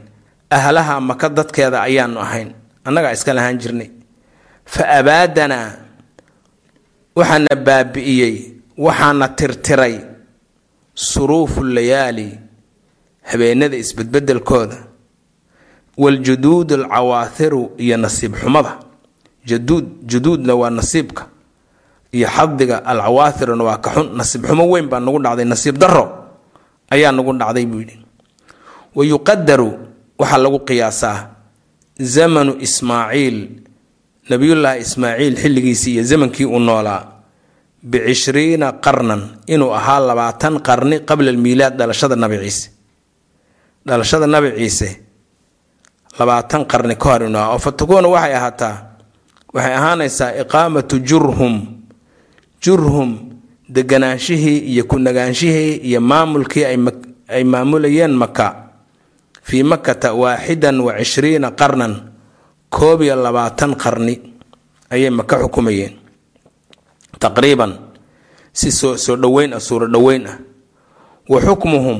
Ahlaha 0.49 1.01
maka 1.01 1.29
dadkeeda 1.29 1.81
ayaanu 1.81 2.19
ahayn. 2.21 2.53
Annagaa 2.85 3.13
iska 3.17 3.33
lahaan 3.33 3.57
jirnay 3.57 3.94
fa 4.65 4.83
abaadanaa 4.99 5.69
waxaana 7.15 7.55
baabi'iyey 7.67 8.35
waxaana 8.85 9.27
tirtiray 9.37 9.95
suruufu 10.93 11.63
layaali 11.63 12.39
habeenada 13.29 13.77
isbedbedelkooda 13.77 14.77
waljuduud 15.97 16.71
alcawaathiru 16.73 17.71
iyo 17.77 17.97
nasiib 17.97 18.35
xumada 18.35 18.79
jaduud 19.45 19.85
juduudna 20.11 20.55
waa 20.55 20.69
nasiibka 20.69 21.23
iyo 22.11 22.27
xadiga 22.27 22.85
alcawaathiruna 22.85 23.63
waa 23.63 23.77
ka 23.77 23.89
xun 23.95 24.07
nasiib 24.17 24.43
xumo 24.47 24.63
weyn 24.71 24.87
baa 24.91 24.99
nagu 24.99 25.19
dhacday 25.23 25.45
nasiib 25.45 25.77
daro 25.77 26.05
ayaa 26.91 27.11
nagu 27.11 27.31
dhacday 27.33 27.65
buu 27.65 27.79
yidhi 27.79 27.97
wa 28.95 29.03
yuqadaru 29.05 29.69
waxaa 30.19 30.37
lagu 30.43 30.59
qiyaasaa 30.67 31.17
zamanu 31.99 32.51
ismaaciil 32.59 33.37
nabiyullaahi 34.29 34.79
ismaaciil 34.81 35.35
xilligiisii 35.41 35.93
iyo 35.93 36.03
zamankii 36.03 36.45
uu 36.45 36.59
noolaa 36.59 37.01
bicishriina 37.83 38.71
qarnan 38.85 39.21
inuu 39.47 39.71
ahaa 39.79 39.99
labaatan 40.07 40.59
qarni 40.67 40.99
qabla 41.09 41.29
almiilaad 41.31 41.77
dhalashada 41.77 42.15
nabi 42.15 42.37
ciise. 42.43 42.69
Dhalashada 43.87 44.27
nabi 44.27 44.49
ciise 44.57 44.89
labaatan 46.19 46.65
qarni 46.71 46.95
ka 46.95 47.09
hor 47.09 47.21
inuu 47.23 47.37
ahaa 47.39 47.53
oo 47.53 47.59
fatakuuna 47.65 48.07
waxay 48.15 48.33
ahaataa 48.35 48.75
waxay 49.53 49.73
ahaanaysaa 49.79 50.31
iqaamatu 50.41 50.95
jurhum 51.09 51.55
jurhum 52.63 53.09
deganaanshihii 53.69 54.57
iyo 54.73 54.83
ku 54.89 54.97
nagaanshihii 54.99 55.73
iyo 55.89 56.01
maamulkii 56.01 56.65
ay 57.29 57.43
maamulayeen 57.43 58.13
maka 58.17 58.47
fii 59.43 59.63
makata 59.63 60.13
waaxidan 60.13 60.81
wa 60.81 60.93
cishriina 60.97 61.51
qarnan 61.51 61.93
koob 62.75 63.01
iyo 63.07 63.15
labaatan 63.15 63.71
qarni 63.79 64.15
ayay 64.91 65.09
maka 65.09 65.35
xukumayeen. 65.43 65.93
Taqriiban 67.19 67.71
si 68.51 68.71
soo 68.71 68.95
dhoweyn 69.15 69.53
ah 69.55 69.59
suuro 69.63 69.87
dhoweyn 69.87 70.23
ah. 70.27 70.37
Wa 71.29 71.39
xukmuhum 71.41 71.99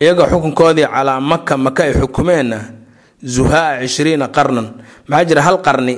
iyaga 0.00 0.28
xukunkoodii 0.30 0.86
calaa 0.86 1.20
maka 1.20 1.56
maka 1.56 1.82
ay 1.88 1.94
xukumeenna 1.96 2.58
zuhaa 3.24 3.80
cishriina 3.80 4.28
qarnan. 4.28 4.66
Maxaa 5.08 5.24
jira 5.28 5.42
hal 5.42 5.58
qarni? 5.64 5.94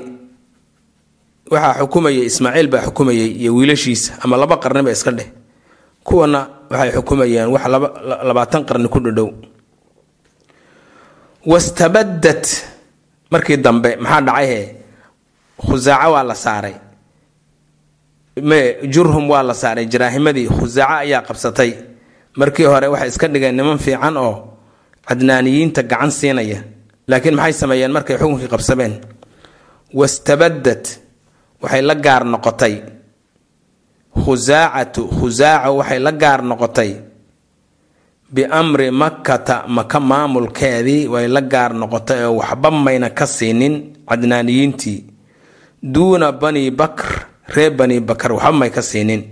Waxaa 1.50 1.78
xukumayay 1.82 2.24
ismaaciil 2.30 2.68
baa 2.72 2.86
xukumayay 2.86 3.28
iyo 3.42 3.54
wiilashiisa 3.58 4.22
ama 4.22 4.36
laba 4.38 4.56
qarniba 4.62 4.90
iska 4.94 5.10
dheh. 5.10 5.28
Kuwana 6.06 6.40
waxay 6.70 6.90
xukumayeen 6.94 7.48
wax 7.52 7.64
labaatan 8.28 8.62
qarni 8.64 8.88
ku 8.88 9.00
dhadhow 9.02 9.30
wastabadad 11.46 12.40
markii 13.34 13.56
dambe 13.66 13.90
maxaa 14.04 14.20
dhacayhe 14.26 14.60
khusaaco 15.66 16.08
waa 16.14 16.22
la 16.30 16.34
saaray. 16.44 16.74
Jurhum 18.94 19.24
waa 19.30 19.42
la 19.48 19.54
saaray. 19.54 19.86
Jaraahimadii 19.92 20.48
khusaaco 20.56 20.94
ayaa 21.04 21.22
qabsatay. 21.28 21.70
Markii 22.40 22.66
hore 22.72 22.86
waxay 22.92 23.08
iska 23.08 23.26
dhigeen 23.32 23.56
niman 23.56 23.78
fiican 23.78 24.16
oo 24.16 24.34
cadnaaniyiinta 25.08 25.82
gacan 25.90 26.10
siinaya. 26.10 26.60
Laakiin 27.08 27.34
maxay 27.38 27.52
sameeyeen 27.60 27.92
markay 27.96 28.16
xukunkii 28.20 28.48
qabsadeen 28.54 28.94
wastabadad 29.98 30.84
waxay 31.62 31.82
la 31.88 31.94
gaar 31.94 32.22
noqotay. 32.32 32.74
Khusaacatu 34.24 35.02
khusaaco 35.16 35.70
waxay 35.80 35.98
la 36.06 36.12
gaar 36.22 36.40
noqotay 36.50 36.90
biamri 38.32 38.90
makkata 38.90 39.64
maka 39.68 40.00
maamulkeedii 40.00 41.08
way 41.08 41.28
la 41.28 41.40
gaar 41.40 41.72
noqotay 41.74 42.24
oo 42.24 42.36
waxba 42.40 42.70
mayna 42.70 43.10
ka 43.10 43.26
siinin 43.26 43.74
cadnaaniyiintii. 44.08 45.04
Duuna 45.82 46.32
bani 46.32 46.70
bakr 46.70 47.26
reer 47.54 47.70
bani 47.78 48.00
bakar 48.00 48.32
waxba 48.32 48.52
may 48.52 48.70
ka 48.70 48.82
siinin. 48.82 49.22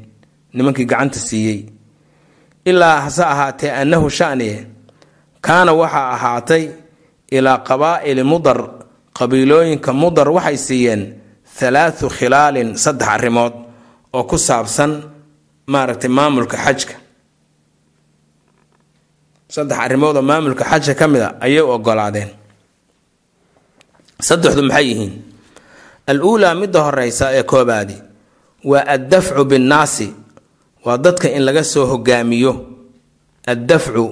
Nimankii 0.55 0.85
gacanta 0.87 1.19
siiyey. 1.19 1.67
Ilaa 2.65 3.01
hase 3.01 3.23
ahaatee 3.25 3.71
annahu 3.71 4.11
shaniye 4.11 4.67
kaana 5.41 5.73
waxaa 5.73 6.11
ahaatay 6.15 6.65
ilaa 7.33 7.59
qabaa'ili 7.59 8.23
mudar 8.23 8.59
qabiilooyinka 9.19 9.93
mudar 9.93 10.29
waxay 10.37 10.57
siiyeen 10.57 11.03
halaathu 11.61 12.07
khilaalin 12.17 12.77
saddex 12.77 13.09
arrimood 13.09 13.53
oo 14.13 14.25
ku 14.25 14.39
saabsan 14.39 14.93
maaragtay 15.67 16.11
maamulka 16.11 16.57
xajka 16.65 16.95
saddex 19.55 19.79
arrimood 19.85 20.17
oo 20.17 20.23
maamulka 20.31 20.65
xajka 20.71 20.95
ka 21.01 21.07
mid 21.13 21.23
a 21.23 21.29
ayay 21.45 21.61
u 21.61 21.69
ogolaadeen 21.77 22.31
saddexdu 24.29 24.63
maxay 24.69 24.87
yihiin? 24.91 25.13
Al 26.11 26.19
uulaa 26.29 26.55
midda 26.61 26.81
horeysa 26.87 27.27
ee 27.39 27.43
koobaadi 27.43 27.97
waa 28.71 28.85
addafcu 28.95 29.45
binnaasi 29.51 30.09
waa 30.85 30.99
dadka 31.05 31.29
in 31.37 31.43
laga 31.47 31.65
soo 31.65 31.87
hogaamiyo. 31.93 32.53
Addafcu 33.53 34.05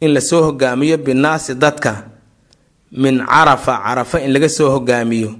in 0.00 0.10
la 0.14 0.20
soo 0.20 0.42
hogaamiyo 0.46 0.96
binnaasi 1.06 1.54
dadka 1.54 1.92
min 2.92 3.16
carafa 3.26 3.74
carafa 3.84 4.20
in 4.20 4.32
laga 4.32 4.48
soo 4.48 4.70
hogaamiyo. 4.70 5.30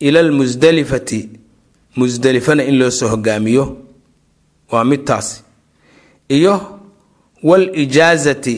Ila 0.00 0.20
almusdelifati 0.20 1.20
musdelifana 1.96 2.62
in 2.64 2.78
loo 2.78 2.90
soo 2.90 3.08
hogaamiyo. 3.08 3.64
Waa 4.70 4.84
midtaasi 4.84 5.42
iyo 6.28 6.78
wal 7.42 7.64
ijaazati 7.82 8.56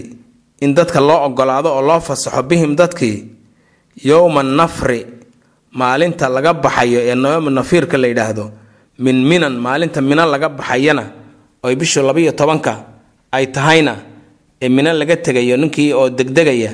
in 0.60 0.74
dadka 0.74 1.00
loo 1.00 1.24
ogolaado 1.26 1.68
oo 1.76 1.82
loo 1.82 2.00
fasaxo 2.00 2.42
bihim 2.42 2.76
dadkii 2.76 3.28
yowma 4.04 4.42
nafri 4.42 5.06
maalinta 5.72 6.28
laga 6.28 6.52
baxayo 6.54 7.00
ee 7.08 7.14
nooma 7.14 7.50
nafiirka 7.50 7.96
la 7.98 8.06
yidhaahdo 8.08 8.50
min 8.98 9.16
minan 9.30 9.54
maalinta 9.64 10.00
minan 10.00 10.28
laga 10.30 10.48
baxayana 10.48 11.04
oy 11.62 11.74
bishu 11.80 12.02
labaiyo 12.02 12.32
tobanka 12.32 12.72
ay 13.32 13.46
tahayna 13.46 13.94
ee 14.62 14.68
minan 14.68 14.96
laga 15.00 15.16
tegayo 15.16 15.56
ninkii 15.56 15.92
oo 15.92 16.08
degdegaya 16.10 16.72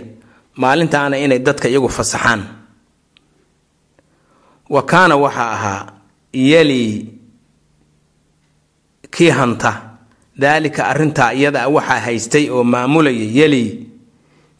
maalintaana 0.56 1.16
inay 1.18 1.38
dadka 1.38 1.68
iyagu 1.68 1.88
fasaxaan. 1.88 2.42
Wa 4.70 4.82
kaana 4.82 5.16
waxaa 5.16 5.50
ahaa 5.56 5.86
yali 6.32 7.08
kii 9.10 9.30
hanta 9.30 9.89
daalika 10.36 10.86
arrintaa 10.88 11.32
iyada 11.34 11.68
waxaa 11.68 12.00
haystay 12.00 12.50
oo 12.50 12.64
maamulaya 12.64 13.24
yeli 13.38 13.86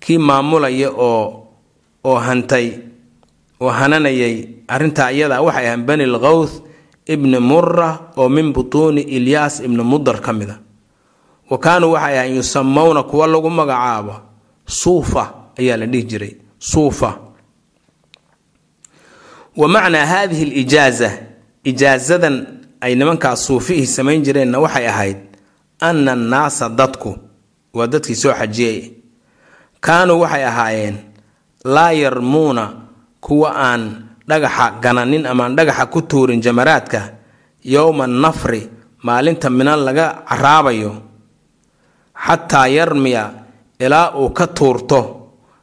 kii 0.00 0.18
maamulaya 0.18 0.90
oo 0.90 1.46
oo 2.04 2.16
hantay 2.18 2.72
oo 3.60 3.68
hananayay 3.70 4.48
arrintaa 4.68 5.10
iyada 5.12 5.40
waxay 5.42 5.66
ahaan 5.66 5.84
bani 5.86 6.06
lkhawth 6.06 6.52
ibni 7.06 7.38
mura 7.38 7.98
oo 8.16 8.28
min 8.28 8.52
butuuni 8.52 9.00
ilyaas 9.02 9.60
ibni 9.60 9.82
mudar 9.82 10.20
ka 10.20 10.32
mid 10.32 10.50
a. 10.50 10.58
Wa 11.50 11.58
kaanuu 11.58 11.92
waxay 11.92 12.18
ahaan 12.18 12.36
yusamowna 12.36 13.02
kuwa 13.02 13.26
lagu 13.26 13.50
magacaabo 13.50 14.14
suufa 14.66 15.34
ayaa 15.58 15.76
la 15.76 15.86
dhihi 15.86 16.02
jiray 16.04 16.34
suufa. 16.58 17.18
Wa 19.56 19.68
macnaa 19.68 20.06
haadihi 20.06 20.44
lijaaza 20.44 21.10
ijaazadan 21.64 22.46
ay 22.80 22.94
nimankaas 22.94 23.46
suufihii 23.46 23.86
samayn 23.86 24.22
jireenna 24.22 24.58
waxay 24.58 24.86
ahayd 24.88 25.16
ana 25.80 26.12
annaasa 26.12 26.68
dadku 26.68 27.16
waa 27.74 27.86
dadkii 27.86 28.14
soo 28.16 28.32
xajiyey. 28.34 28.78
Kaanuu 29.80 30.20
waxay 30.20 30.44
ahaayeen 30.44 30.96
laa 31.64 31.92
yarmuuna 31.92 32.64
kuwa 33.20 33.50
aan 33.56 33.82
dhagaxa 34.28 34.70
gananin 34.82 35.26
amaan 35.26 35.56
dhagaxa 35.56 35.86
ku 35.86 36.02
tuurin 36.02 36.40
jamaraadka 36.42 37.00
yowma 37.64 38.06
nafri 38.06 38.68
maalinta 39.02 39.50
minan 39.50 39.80
laga 39.84 40.22
caraabayo. 40.28 40.92
Xataa 42.26 42.66
yarmiya 42.68 43.24
ilaa 43.80 44.12
uu 44.20 44.30
ka 44.30 44.46
tuurto 44.46 45.00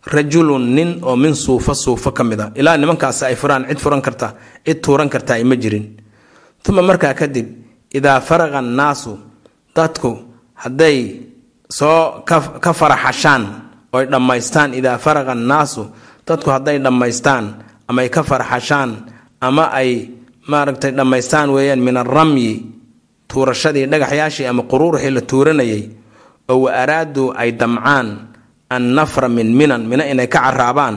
rajulun 0.08 0.74
nin 0.76 1.00
oo 1.04 1.16
min 1.16 1.36
suufa 1.36 1.76
suufo 1.76 2.12
ka 2.12 2.24
mid 2.24 2.40
a 2.40 2.52
ilaa 2.56 2.78
nimankaasi 2.78 3.26
ay 3.26 3.36
furaan 3.36 3.68
cid 3.70 3.78
furan 3.80 4.02
karta 4.02 4.34
cid 4.66 4.82
tuuran 4.82 5.10
karta 5.10 5.34
ay 5.38 5.44
ma 5.44 5.56
jirin. 5.56 5.86
Uma 6.70 6.82
markaa 6.82 7.14
kadib 7.14 7.48
idaa 7.94 8.20
faraqa 8.22 8.58
annaasu 8.60 9.18
dadku 9.78 10.12
hadday 10.64 10.98
soo 11.78 12.24
ka 12.64 12.72
faraxashaan 12.80 13.44
oy 13.96 14.06
dhammaystaan 14.12 14.74
idaa 14.80 14.98
faraqa 15.06 15.32
annaasu 15.38 15.84
dadku 16.28 16.50
hadday 16.56 16.78
dhammaystaan 16.86 17.46
ama 17.90 18.02
ka 18.16 18.22
faraxashaan 18.30 18.90
ama 19.48 19.66
ay 19.80 20.10
maaragtay 20.52 20.92
dhammaystaan 20.98 21.50
weeyaan 21.56 21.82
min 21.88 21.96
alramyi 22.04 22.52
tuurashadii 23.30 23.86
dhagaxyaashii 23.92 24.48
ama 24.52 24.64
quruurxii 24.72 25.12
la 25.18 25.22
tuuranayay 25.22 25.84
oo 26.50 26.58
wa 26.66 26.72
araaduu 26.82 27.34
ay 27.42 27.52
damcaan 27.62 28.08
an 28.70 28.84
nafra 28.98 29.28
min 29.30 29.48
minan 29.60 29.82
mina 29.90 30.04
inay 30.12 30.28
ka 30.28 30.40
caraabaan 30.46 30.96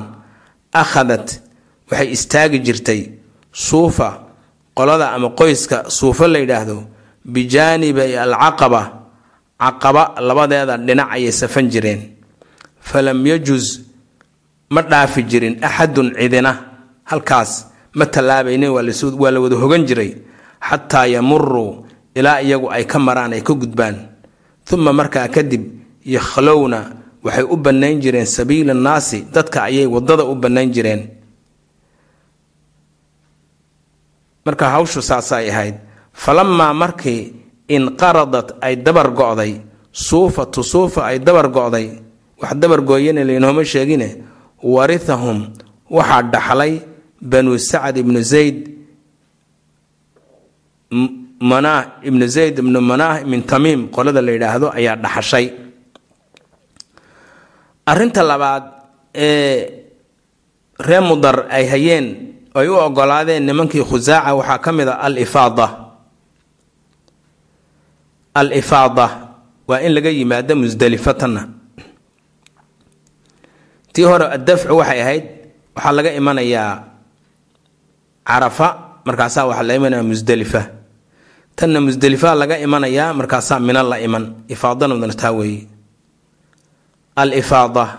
akhadat 0.73 1.27
waxay 1.90 2.09
istaagi 2.16 2.59
jirtay 2.66 3.01
suufa 3.53 4.09
qolada 4.75 5.07
ama 5.16 5.29
qoyska 5.40 5.90
suufo 5.90 6.27
la 6.31 6.38
yidhaahdo 6.38 6.77
bijaanibay 7.25 8.17
alcaqaba 8.19 8.83
caqaba 9.61 10.15
labadeeda 10.21 10.77
dhinac 10.79 11.09
ayay 11.13 11.33
safan 11.33 11.69
jireen. 11.71 12.17
Falam 12.81 13.21
yajus 13.27 13.81
ma 14.71 14.83
dhaafi 14.83 15.23
jirin 15.29 15.61
axadun 15.63 16.15
cidina 16.17 16.53
halkaas 17.05 17.67
ma 17.95 18.07
tallaabaynin 18.07 18.71
waa 18.73 19.31
la 19.31 19.41
wada 19.41 19.57
hogan 19.57 19.85
jiray 19.87 20.17
xataa 20.61 21.07
yamuruu 21.07 21.85
ilaa 22.15 22.41
iyagu 22.41 22.71
ay 22.73 22.85
ka 22.87 22.99
maraan 22.99 23.33
ay 23.33 23.43
ka 23.43 23.53
gudbaan. 23.55 24.09
Uma 24.73 24.93
markaa 24.93 25.29
kadib 25.29 25.67
yakhlowna 26.07 26.97
waxay 27.23 27.45
u 27.45 27.57
bannayn 27.57 28.01
jireen 28.01 28.27
sabiila 28.27 28.73
annaasi 28.73 29.27
dadka 29.35 29.63
ayay 29.69 29.87
waddada 29.87 30.25
u 30.25 30.35
bannayn 30.39 30.73
jireen. 30.73 31.11
Marka 34.47 34.71
hawshu 34.71 35.03
saasay 35.03 35.51
ahayd 35.51 35.75
falamaa 36.12 36.73
markii 36.75 37.33
inqaradat 37.68 38.59
ay 38.61 38.77
dabar 38.77 39.11
go'day 39.11 39.61
suufatu 39.92 40.62
suufa 40.64 41.05
ay 41.11 41.18
dabar 41.18 41.49
go'day 41.49 41.87
wax 42.40 42.55
dabar 42.57 42.81
gooyana 42.83 43.25
laynooma 43.25 43.64
sheegine 43.64 44.09
warithahum 44.62 45.38
waxaa 45.90 46.23
dhaxlay 46.33 46.73
banu 47.20 47.59
sacad 47.59 47.96
ibnu 47.96 48.20
zayd 48.23 48.59
manaah 51.40 52.03
ibnu 52.05 52.25
zayd 52.27 52.59
ibnu 52.59 52.81
manaah 52.81 53.25
min 53.25 53.42
tamiim 53.42 53.88
qolada 53.94 54.20
la 54.20 54.33
yidhaahdo 54.33 54.68
ayaa 54.75 54.96
dhaxashay. 54.96 55.46
Arrinta 57.87 58.23
labaad 58.23 58.64
ee 59.14 59.85
ree 60.79 61.01
mudar 61.01 61.46
ay 61.51 61.64
hayeen 61.66 62.07
ay 62.55 62.68
u 62.68 62.75
ogolaadeen 62.77 63.42
nimankii 63.46 63.83
khusaaca 63.85 64.35
waxaa 64.35 64.59
ka 64.59 64.70
mid 64.73 64.88
a 64.88 64.94
al 65.07 65.16
ifaada 65.18 65.66
al 68.35 68.53
ifaada 68.53 69.07
waa 69.69 69.81
in 69.87 69.93
laga 69.95 70.11
yimaado 70.11 70.55
musdalifatanna 70.57 71.43
tii 73.93 74.05
hore 74.05 74.27
addafcu 74.37 74.75
waxay 74.81 75.01
ahayd 75.03 75.25
waxaa 75.75 75.93
laga 75.97 76.11
imanayaa 76.21 76.73
carafa 78.27 78.69
markaasaa 79.05 79.47
waxaa 79.51 79.66
la 79.69 79.75
imanayaa 79.75 80.07
musdalifa. 80.07 80.62
Tanna 81.57 81.81
musdalifa 81.81 82.35
laga 82.35 82.59
imanayaa 82.59 83.12
markaasaa 83.14 83.59
mina 83.61 83.83
la 83.83 83.99
iman. 84.01 84.25
Ifaadana 84.49 84.95
taa 85.14 85.33
weeye 85.33 85.66
al 87.16 87.33
ifaada 87.35 87.99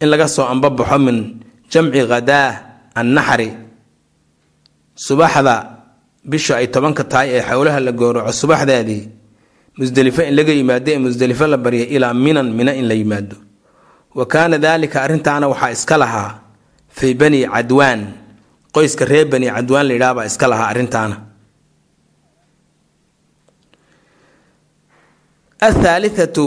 in 0.00 0.08
laga 0.08 0.28
soo 0.28 0.44
ambabaxo 0.46 0.98
min 0.98 1.40
jamci 1.70 2.06
ghadaa 2.06 2.48
annaxri 2.94 3.50
subaxda 4.94 5.54
bisha 6.24 6.56
ay 6.60 6.68
tobanka 6.70 7.04
tahay 7.04 7.28
ee 7.34 7.42
xowlaha 7.42 7.80
la 7.80 7.92
gowraco 7.92 8.32
subaxdeedii 8.32 9.02
musdelifo 9.78 10.22
in 10.28 10.34
laga 10.38 10.52
yimaado 10.58 10.90
ee 10.94 10.98
musdelifo 10.98 11.46
la 11.46 11.56
barya 11.64 11.86
ilaa 11.94 12.14
minan 12.14 12.48
mina 12.58 12.72
in 12.74 12.86
la 12.90 12.94
yimaado. 12.94 13.36
Wa 14.14 14.24
kaana 14.26 14.58
daalika 14.58 15.02
arrintaana 15.02 15.46
waxaa 15.52 15.70
iska 15.76 15.96
lahaa 16.02 16.30
fii 16.96 17.14
bani 17.14 17.40
cadwaan. 17.54 18.00
Qoyska 18.74 19.04
reer 19.10 19.26
bani 19.32 19.46
cadwaan 19.56 19.86
la 19.88 19.92
yidhaha 19.94 20.14
baa 20.14 20.26
iska 20.30 20.46
lahaa 20.52 20.68
arrintaana. 20.72 21.16
Athaalithatu 25.60 26.44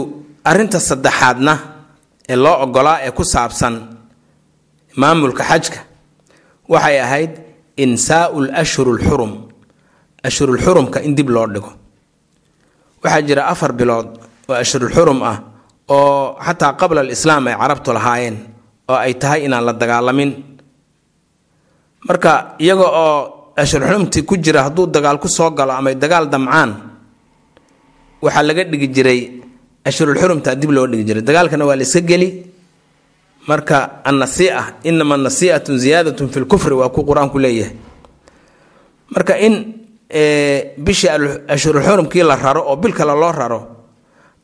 arrinta 0.50 0.80
saddexaadna 0.88 1.54
ee 2.32 2.36
loo 2.44 2.56
ogolaa 2.64 2.98
ee 3.06 3.10
ku 3.18 3.24
saabsan 3.24 3.74
maamulka 5.00 5.42
xajka 5.50 5.80
waxay 6.72 6.96
ahayd 7.06 7.30
insaau 7.84 8.40
lashhuru 8.40 8.92
lxurum 8.98 9.32
ashhurulxurumka 10.28 10.98
in 11.06 11.14
dib 11.18 11.28
loo 11.36 11.46
dhigo 11.54 11.72
waxaa 13.02 13.22
jira 13.28 13.42
afar 13.52 13.72
bilood 13.72 14.08
oo 14.48 14.54
ashhurulxurum 14.62 15.18
ah 15.22 15.36
oo 15.88 16.36
xataa 16.46 16.72
qabla 16.80 17.00
alislaam 17.04 17.46
ay 17.50 17.54
carabtu 17.62 17.90
lahaayeen 17.92 18.36
oo 18.90 18.96
ay 19.04 19.14
tahay 19.22 19.40
inaan 19.46 19.64
la 19.68 19.72
dagaalamin. 19.72 20.30
Marka 22.08 22.54
iyaga 22.58 22.86
oo 23.04 23.18
ashhurulxurumtii 23.56 24.22
ku 24.26 24.34
jira 24.36 24.62
hadduu 24.66 24.86
dagaal 24.86 25.18
ku 25.22 25.28
soo 25.28 25.50
galo 25.50 25.72
ama 25.72 25.94
dagaal 25.94 26.26
damcaan 26.30 26.70
waxaa 28.22 28.42
laga 28.48 28.64
dhigi 28.70 28.88
jiray 28.96 29.20
ashhurulxurumtaa 29.88 30.54
dib 30.60 30.70
loo 30.70 30.86
dhigi 30.86 31.04
jiray. 31.04 31.22
Dagaalkana 31.22 31.64
waa 31.66 31.76
la 31.76 31.84
geli. 32.10 32.28
Marka 33.48 34.02
annasia 34.06 34.78
inama 34.86 35.16
nasiatun 35.18 35.74
ziyaadatun 35.78 36.28
fi 36.30 36.38
lkufri 36.46 36.74
waa 36.78 36.88
ku 36.94 37.02
qur'aanku 37.02 37.38
leeyahay. 37.42 37.74
Marka 39.14 39.34
in 39.38 39.81
bishii 40.84 41.10
ashhurulxurumkii 41.54 42.22
la 42.30 42.36
raro 42.44 42.62
oo 42.70 42.76
bil 42.82 42.92
kale 42.98 43.14
loo 43.22 43.32
raro 43.40 43.60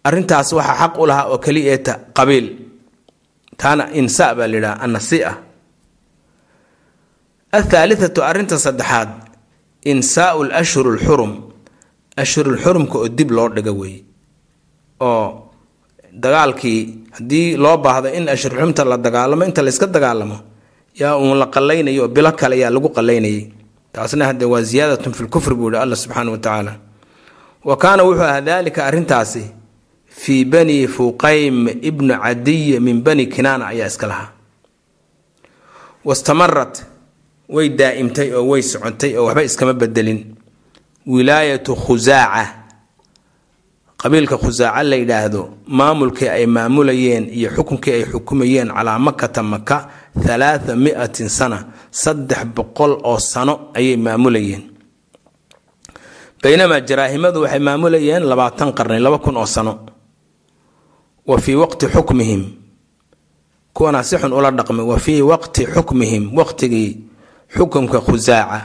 arintaas 0.07 0.49
waxaa 0.59 0.77
xaq 0.81 0.95
u 1.03 1.07
lahaa 1.11 1.27
oo 1.33 1.39
keliya 1.45 1.73
eeta 1.75 1.93
qabiil. 2.17 2.47
Taana 3.61 3.85
insa 4.01 4.27
baa 4.39 4.47
la 4.51 4.57
yidhaha 4.57 4.77
annasia 4.85 5.31
athaalithatu 7.59 8.21
arrinta 8.31 8.57
saddexaad 8.67 9.11
insaau 9.93 10.39
lashhuru 10.53 10.91
lxurum 10.99 11.33
ashhurulxurumka 12.23 12.97
oo 13.03 13.09
dib 13.19 13.31
loo 13.37 13.49
dhiga 13.57 13.73
weeye 13.81 14.01
oo 15.11 15.27
dagaalkii 16.23 16.81
haddii 17.17 17.47
loo 17.65 17.77
baahdo 17.85 18.09
in 18.19 18.25
ashhurulxurumta 18.35 18.83
la 18.91 18.97
dagaalamo 19.07 19.43
inta 19.49 19.63
layska 19.67 19.87
dagaalamo 19.97 20.37
yaa 21.01 21.15
uun 21.21 21.39
la 21.43 21.47
qallaynayo 21.55 22.03
oo 22.05 22.09
bilo 22.17 22.31
kale 22.41 22.55
yaa 22.63 22.71
lagu 22.75 22.89
qallaynayay 22.97 23.41
taasna 23.99 24.25
hadde 24.31 24.45
waa 24.45 24.63
ziyaadatun 24.63 25.13
fi 25.13 25.23
lkufri 25.25 25.55
buu 25.55 25.71
yihi 25.71 25.83
alla 25.83 25.97
subxaana 25.97 26.31
wa 26.31 26.39
tacaala. 26.39 26.75
Wa 27.65 27.77
kaana 27.77 28.03
wuxuu 28.03 28.23
ahaa 28.23 28.41
daalika 28.41 28.87
arrintaasi 28.87 29.45
fii 30.07 30.45
bani 30.45 30.89
fuqaym 30.89 31.69
ibnu 31.83 32.15
cadiy 32.23 32.79
min 32.81 33.03
bani 33.03 33.27
kinaana 33.27 33.67
ayaa 33.67 33.87
iska 33.87 34.07
lahaa. 34.07 34.29
Wastamarat 36.05 36.85
way 37.49 37.69
daa'imtay 37.69 38.33
oo 38.35 38.47
way 38.49 38.63
socotay 38.63 39.17
oo 39.17 39.25
waxba 39.27 39.43
iskama 39.43 39.73
bedelin. 39.73 40.35
Wilaayatu 41.07 41.77
khusaaca 41.77 42.58
qabiilka 44.01 44.37
khusaaca 44.39 44.83
la 44.91 44.97
yidhaahdo 44.97 45.43
maamulkii 45.67 46.29
ay 46.29 46.47
maamulayeen 46.47 47.25
iyo 47.39 47.51
xukunkii 47.57 47.93
ay 47.93 48.05
xukumayeen 48.13 48.69
calaa 48.77 48.99
makata 48.99 49.43
maka 49.43 49.77
halaatha 50.27 50.77
miatin 50.77 51.29
sana 51.29 51.59
saddex 51.91 52.45
boqol 52.57 52.93
oo 53.05 53.19
sano 53.19 53.55
ayay 53.75 53.97
maamulayeen. 53.97 54.63
Baynamaa 56.43 56.81
jaraahimadu 56.89 57.43
waxay 57.43 57.59
maamulayeen 57.59 58.23
labaatan 58.31 58.73
qarni 58.73 58.99
laba 59.01 59.19
kun 59.19 59.37
oo 59.37 59.47
sano. 59.47 59.73
Wa 61.27 61.39
fii 61.39 61.55
waqti 61.55 61.87
xukmihim. 61.95 62.43
Kuwanaa 63.75 64.03
si 64.03 64.17
xun 64.19 64.33
ula 64.33 64.51
dhaqmay 64.51 64.87
wa 64.87 64.99
fii 64.99 65.23
waqti 65.23 65.67
xukmihim 65.75 66.25
waqtigii 66.39 66.91
xukumka 67.57 67.99
khusaaca 68.01 68.61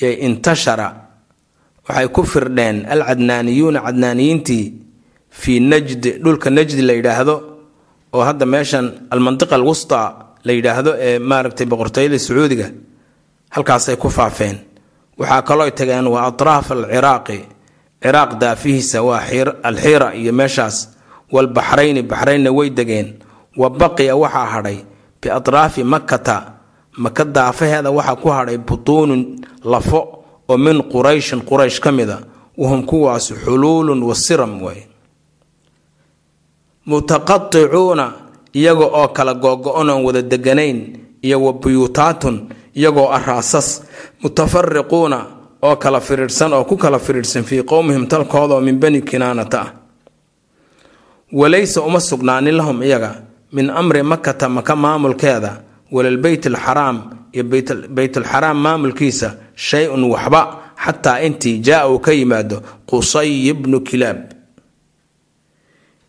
yay 0.00 0.14
intashara 0.26 1.05
waxay 1.88 2.08
ku 2.08 2.22
firdheen 2.24 2.86
alcadnaaniyuuna 2.94 3.80
cadnaaniyiintii 3.86 4.64
fii 5.30 5.60
najdi 5.60 6.10
dhulka 6.24 6.50
najdi 6.50 6.82
la 6.82 6.92
yidhaahdo 6.92 7.34
oo 8.12 8.22
hadda 8.24 8.46
meeshan 8.46 8.86
almantiqa 9.10 9.54
alwusta 9.54 9.98
la 10.44 10.52
yidhaahdo 10.52 10.94
ee 10.98 11.18
maaragtay 11.18 11.66
boqortooyada 11.66 12.18
sacuudiga 12.18 12.70
halkaasay 13.50 13.96
ku 13.96 14.10
faafeen. 14.10 14.56
Waxaa 15.18 15.42
kaloo 15.42 15.70
tageen 15.70 16.06
waa 16.06 16.26
atraaf 16.30 16.70
alciraaqi. 16.70 17.38
Ciraaq 18.02 18.30
daafihiisa 18.40 19.02
waa 19.02 19.20
alxiira 19.62 20.14
iyo 20.14 20.32
meeshaas 20.32 20.76
walbaxrayni 21.32 22.02
baxraynna 22.02 22.50
way 22.52 22.70
degeen. 22.70 23.08
Wa 23.56 23.70
baqiya 23.70 24.16
waxaa 24.16 24.46
hadhay 24.46 24.78
biatraafi 25.22 25.84
makata 25.84 26.52
maka 26.96 27.24
daafaheeda 27.24 27.90
waxaa 27.90 28.16
ku 28.16 28.28
hadhay 28.28 28.58
butuunun 28.58 29.40
lafo 29.64 30.15
oo 30.48 30.56
min 30.56 30.82
qurayshin 30.82 31.40
quraysh 31.42 31.80
ka 31.80 31.92
mida 31.92 32.20
wahum 32.56 32.86
kuwaas 32.86 33.32
xuluulun 33.44 34.02
wa 34.02 34.14
siram 34.14 34.62
way 34.62 34.86
mutaqaticuuna 36.86 38.12
iyaga 38.54 38.84
oo 38.84 39.08
kala 39.08 39.34
googo-on 39.34 39.90
oon 39.90 40.04
wada 40.04 40.22
deganayn 40.22 40.98
iyo 41.22 41.42
wa 41.42 41.52
buyuutaatun 41.52 42.48
iyagoo 42.74 43.08
araasas 43.10 43.82
mutafariquuna 44.22 45.26
oo 45.62 45.76
kala 45.76 46.00
firiirsan 46.00 46.52
oo 46.52 46.64
ku 46.64 46.76
kala 46.76 46.98
firiirsan 46.98 47.44
fii 47.44 47.62
qowmihim 47.62 48.06
talkooda 48.06 48.54
oo 48.54 48.60
min 48.60 48.78
bani 48.80 49.02
kinaanata 49.02 49.60
ah. 49.60 49.70
Walaysa 51.32 51.82
uma 51.82 52.00
sugnaanin 52.00 52.56
lahum 52.56 52.82
iyaga 52.82 53.14
min 53.52 53.70
amri 53.70 54.02
makata 54.02 54.48
maka 54.48 54.76
maamulkeeda 54.76 55.60
walalbeyt 55.92 56.46
alxaraam 56.46 57.02
iyo 57.32 57.44
beytalxaraam 57.88 58.56
maamulkiisa 58.56 59.45
shay-un 59.56 60.04
waxba 60.12 60.40
xataa 60.84 61.18
intii 61.26 61.58
jaa 61.66 61.88
uu 61.88 61.98
ka 61.98 62.12
yimaado 62.12 62.56
qusay 62.88 63.52
bnu 63.52 63.80
kilaab. 63.88 64.20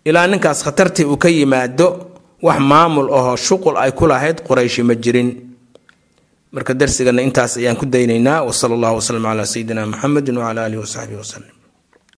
Ilaa 0.05 0.27
ninkaas 0.27 0.63
khatartii 0.63 1.05
uu 1.05 1.17
ka 1.17 1.29
yimaado 1.29 1.87
wax 2.43 2.59
maamul 2.59 3.09
ahoo 3.17 3.35
shuqul 3.35 3.75
ay 3.83 3.91
ku 3.91 4.05
lahayd 4.07 4.37
qorayshi 4.47 4.83
ma 4.83 4.95
jirin. 4.95 5.29
Marka 6.51 6.73
darsigana 6.73 7.21
intaas 7.21 7.57
ayaan 7.57 7.75
ku 7.79 7.85
daynaynaa 7.85 8.43
wsala 8.47 8.73
allahu 8.75 8.95
waslm 8.99 9.23
calaa 9.23 9.45
sayidina 9.53 9.85
muxamedi 9.85 10.31
wcala 10.31 10.65
alihi 10.65 10.79
wasaxbihi 10.83 11.19
waslem 11.23 11.56